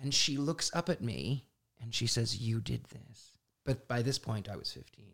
[0.00, 1.46] And she looks up at me
[1.80, 3.32] and she says, You did this.
[3.66, 5.06] But by this point, I was 15.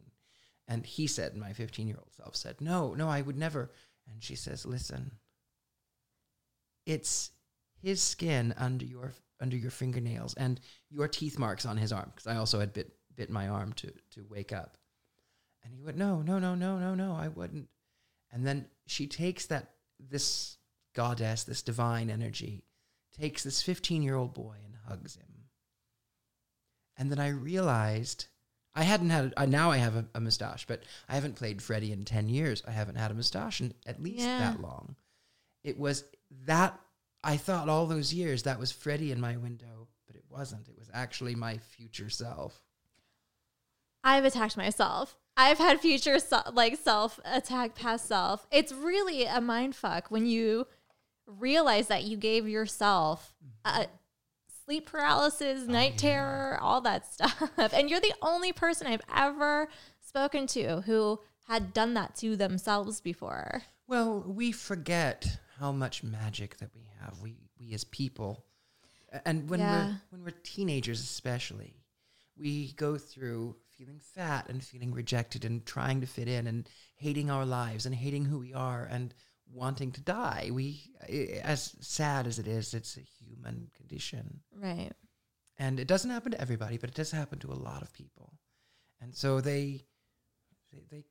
[0.69, 3.73] And he said, My 15 year old self said, No, no, I would never.
[4.11, 5.13] And she says, Listen,
[6.87, 7.31] it's
[7.83, 12.29] his skin under your under your fingernails and your teeth marks on his arm because
[12.29, 14.77] I also had bit bit my arm to to wake up.
[15.65, 17.69] And he went, No, no, no, no, no, no, I wouldn't.
[18.31, 20.57] And then she takes that this
[20.95, 22.65] goddess, this divine energy,
[23.19, 25.27] takes this 15 year old boy and hugs him.
[26.97, 28.27] And then I realized
[28.75, 31.93] I hadn't had, uh, now I have a, a mustache, but I haven't played Freddie
[31.93, 32.63] in 10 years.
[32.67, 34.39] I haven't had a mustache in at least Yeah.
[34.39, 34.97] that long.
[35.63, 36.05] It was
[36.47, 36.79] that,
[37.23, 40.69] I thought all those years that was Freddie in my window, but it wasn't.
[40.69, 42.63] It was actually my future self.
[44.05, 45.17] I've attacked myself.
[45.37, 48.47] I've had future se- like self attack past self.
[48.51, 50.67] It's really a mind fuck when you
[51.27, 53.33] realize that you gave yourself
[53.65, 53.85] uh,
[54.73, 57.43] sleep paralysis, oh, night terror, all that stuff.
[57.59, 59.69] And you're the only person I've ever
[60.01, 63.63] spoken to who had done that to themselves before.
[63.87, 67.19] Well, we forget how much magic that we have.
[67.21, 68.45] We we as people,
[69.27, 69.71] and when Yeah.
[69.71, 71.75] we're when we're teenagers, especially,
[72.37, 76.67] we go through feeling fat and feeling rejected and trying to fit in and
[76.97, 79.13] hating our lives and hating who we are and
[79.53, 80.51] wanting to die.
[80.53, 80.83] We,
[81.43, 84.41] as sad as it is, it's a human condition.
[84.57, 84.93] Right.
[85.59, 88.33] and it doesn't happen to everybody, but it does happen to a lot of people,
[89.01, 89.83] and so they,
[90.73, 91.05] they, they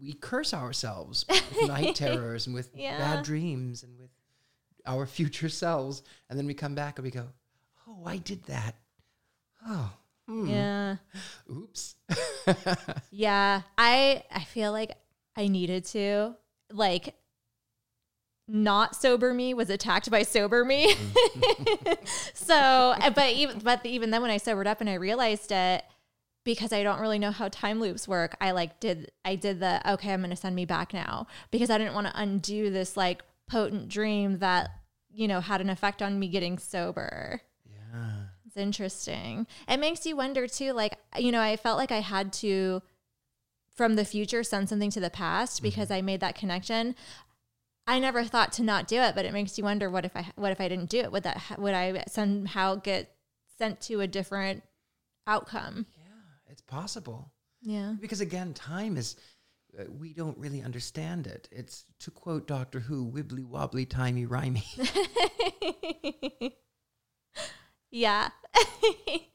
[0.00, 2.98] we curse ourselves with night terrors and with Yeah.
[2.98, 4.10] bad dreams and with
[4.86, 7.28] our future selves, and then we come back and we go,
[7.86, 8.74] "Oh, I did that.
[9.66, 9.92] Oh,
[10.26, 10.46] hmm.
[10.48, 10.96] Yeah.
[11.50, 11.94] oops."
[13.10, 14.92] Yeah, I I feel like
[15.36, 16.34] I needed to
[16.72, 17.14] like
[18.46, 20.94] not sober me was attacked by sober me.
[22.34, 25.84] so, uh, but even but even then when I sobered up and I realized it
[26.44, 29.92] because I don't really know how time loops work, I like did I did the
[29.94, 32.96] okay, I'm going to send me back now because I didn't want to undo this
[32.96, 34.70] like potent dream that,
[35.10, 37.40] you know, had an effect on me getting sober.
[37.64, 38.12] yeah.
[38.46, 39.46] It's interesting.
[39.66, 42.82] It makes you wonder too, like, you know, I felt like I had to
[43.74, 46.94] from the future send something to the past because I made that connection.
[47.86, 50.30] I never thought to not do it, but it makes you wonder what if I
[50.36, 51.12] what if I didn't do it?
[51.12, 53.14] Would that would I somehow get
[53.58, 54.62] sent to a different
[55.26, 55.86] outcome?
[55.96, 57.30] Yeah, it's possible.
[57.64, 57.94] Yeah.
[58.00, 59.16] Because again, time is,
[59.78, 61.48] uh, we don't really understand it.
[61.50, 64.62] It's, to quote Doctor Who, wibbly wobbly, timey wimey.
[67.90, 68.28] yeah.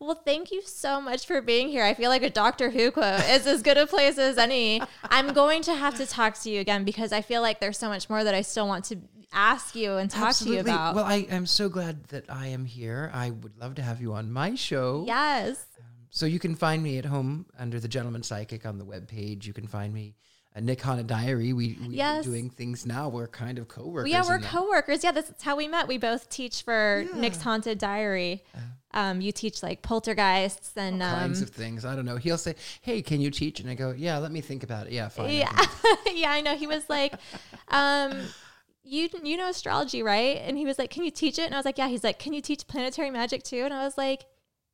[0.00, 1.84] well, thank you so much for being here.
[1.84, 4.82] I feel like a Doctor Who quote is as good a place as any.
[5.04, 7.88] I'm going to have to talk to you again because I feel like there's so
[7.88, 8.98] much more that I still want to
[9.32, 10.94] ask you and talk to you about.
[10.94, 13.10] Well, I am so glad that I am here.
[13.12, 15.04] I would love to have you on my show.
[15.06, 15.66] yes.
[15.78, 19.46] Um, so you can find me at home under the Gentleman Psychic on the webpage.
[19.46, 20.14] You can find me
[20.54, 21.52] at Nick's Haunted Diary.
[21.52, 22.24] We, we Yes.
[22.24, 23.08] doing things now.
[23.08, 24.10] We're kind of co-workers.
[24.10, 24.50] yeah, we're in that.
[24.50, 25.02] coworkers.
[25.02, 25.88] Yeah, that's how we met.
[25.88, 27.20] We both teach for Yeah.
[27.20, 28.44] Nick's Haunted Diary.
[28.92, 31.84] Um, you teach like poltergeists and All um, kinds of things.
[31.84, 32.16] I don't know.
[32.16, 34.92] He'll say, "Hey, can you teach?" And I go, "Yeah, let me think about it."
[34.92, 35.26] Yeah, fine.
[35.26, 36.54] I Yeah, can." yeah, I know.
[36.56, 37.12] He was like,
[37.68, 38.12] um,
[38.84, 41.58] "You you know astrology, right?" And he was like, "Can you teach it?" And I
[41.58, 44.26] was like, "Yeah." He's like, "Can you teach planetary magic too?" And I was like,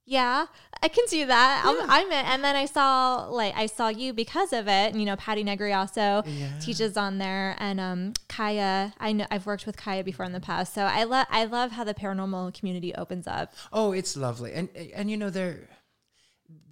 [0.06, 0.46] "Yeah,
[0.82, 2.12] I can do that." I'm, I'm.
[2.12, 4.92] And then I saw like I saw you because of it.
[4.92, 6.58] And you know, Patti Negri also Yeah.
[6.60, 8.94] teaches on there, and um, Kaya.
[8.98, 11.72] I know I've worked with Kaya before in the past, so I love I love
[11.72, 13.54] how the paranormal community opens up.
[13.72, 15.68] Oh, it's lovely, and and you know there,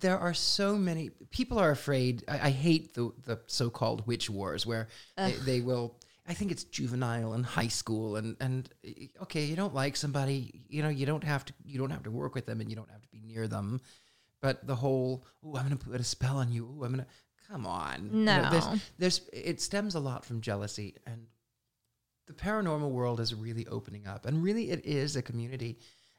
[0.00, 2.24] there are so many people are afraid.
[2.28, 5.96] I, I hate the the so called witch wars where they, they will.
[6.28, 8.68] I think it's juvenile and high school and and
[9.22, 12.10] okay, you don't like somebody, you know, you don't have to you don't have to
[12.10, 13.80] work with them and you don't have to be near them.
[14.40, 16.64] But the whole, oh, I'm going to put a spell on you.
[16.70, 18.10] Oh, I'm going to come on.
[18.12, 18.50] You know, No.
[18.50, 18.66] there's,
[18.98, 21.26] there's it stems a lot from jealousy and
[22.26, 25.78] the paranormal world is really opening up and really it is a community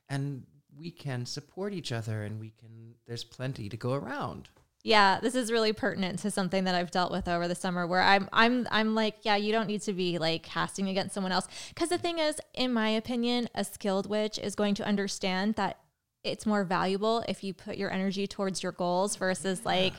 [0.10, 0.44] and
[0.76, 4.50] we can support each other and we can there's plenty to go around
[4.84, 8.02] Yeah, this is really pertinent to something that I've dealt with over the summer where
[8.02, 11.48] I'm I'm I'm like, yeah, you don't need to be like casting against someone else
[11.76, 15.80] cuz the thing is, in my opinion, a skilled witch is going to understand that
[16.24, 19.94] it's more valuable if you put your energy towards your goals versus like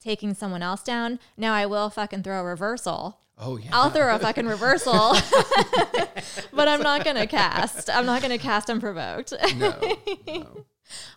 [0.00, 1.18] taking someone else down.
[1.36, 3.20] Now I will fucking throw a reversal.
[3.38, 5.14] oh yeah I'll throw a fucking reversal.
[6.52, 7.90] but I'm not going to cast.
[7.90, 9.32] I'm not going to cast unprovoked.
[9.56, 9.74] no,
[10.26, 10.64] no.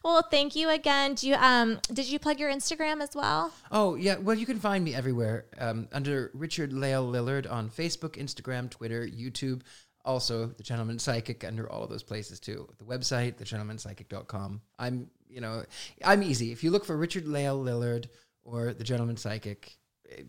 [0.03, 1.13] well, thank you again.
[1.15, 3.51] Do you um did you plug your Instagram as well?
[3.71, 8.17] oh yeah well you can find me everywhere um, under richard lael lillard on facebook
[8.17, 9.61] instagram twitter youtube
[10.05, 15.41] also the gentleman psychic under all of those places too the website thegentlemanpsychic.com i'm you
[15.41, 15.63] know
[16.03, 18.05] i'm easy if you look for richard lael lillard
[18.43, 19.77] or the gentleman psychic
[20.11, 20.21] eh,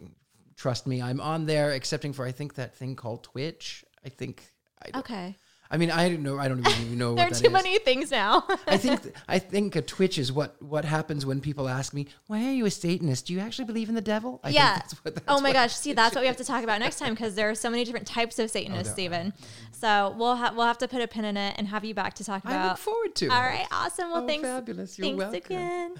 [0.56, 4.42] trust me i'm on there excepting for i think that thing called twitch i think
[4.82, 5.36] i, don't- Okay.
[5.74, 7.52] I mean i don't know i don't even know There what are that too is.
[7.52, 8.44] many things now.
[8.68, 12.44] I think I think a twitch is what what happens when people ask me, "Why
[12.46, 13.26] are you a Satanist?
[13.26, 14.74] Do you actually believe in the devil?" I yeah.
[14.74, 15.74] Think that's what, that's oh my gosh.
[15.74, 17.84] See, that's what we have to talk about next time because there are so many
[17.84, 19.32] different types of oh, Satanists, no, even.
[19.72, 22.14] So we'll ha- we'll have to put a pin in it and have you back
[22.14, 22.54] to talk about.
[22.54, 23.28] I look forward to.
[23.28, 23.66] All right.
[23.72, 24.10] Awesome.
[24.12, 24.46] Well, Oh, thanks.
[24.46, 24.96] fabulous.
[24.98, 25.56] You're thanks welcome.
[25.56, 25.94] again.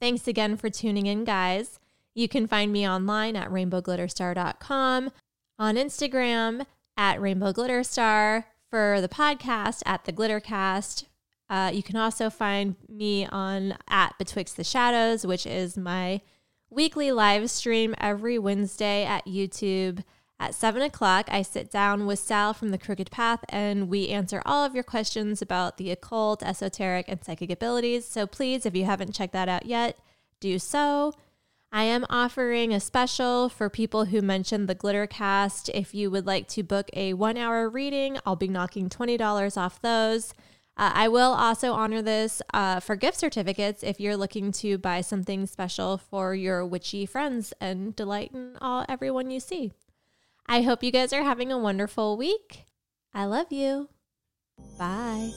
[0.00, 1.78] Thanks again for tuning in, guys.
[2.14, 5.10] You can find me online at rainbowglitterstar.com,
[5.58, 6.66] on Instagram
[6.96, 11.04] at Rainbow Glitter Star, for the podcast at the Glittercast.
[11.50, 16.22] Uh, you can also find me on at Betwixt the Shadows, which is my
[16.70, 20.02] weekly live stream every Wednesday at YouTube.
[20.40, 24.42] At 7 o'clock, I sit down with Sal from The Crooked Path and we answer
[24.46, 28.06] all of your questions about the occult, esoteric, and psychic abilities.
[28.06, 29.98] So please, if you haven't checked that out yet,
[30.40, 31.12] do so.
[31.74, 35.70] I am offering a special for people who mentioned the Glittercast.
[35.72, 39.80] If you would like to book a one hour reading, I'll be knocking $20 off
[39.80, 40.34] those.
[40.76, 45.00] Uh, I will also honor this uh, for gift certificates if you're looking to buy
[45.00, 49.72] something special for your witchy friends and delight in all everyone you see.
[50.46, 52.66] I hope you guys are having a wonderful week.
[53.14, 53.88] I love you.
[54.78, 55.30] Bye.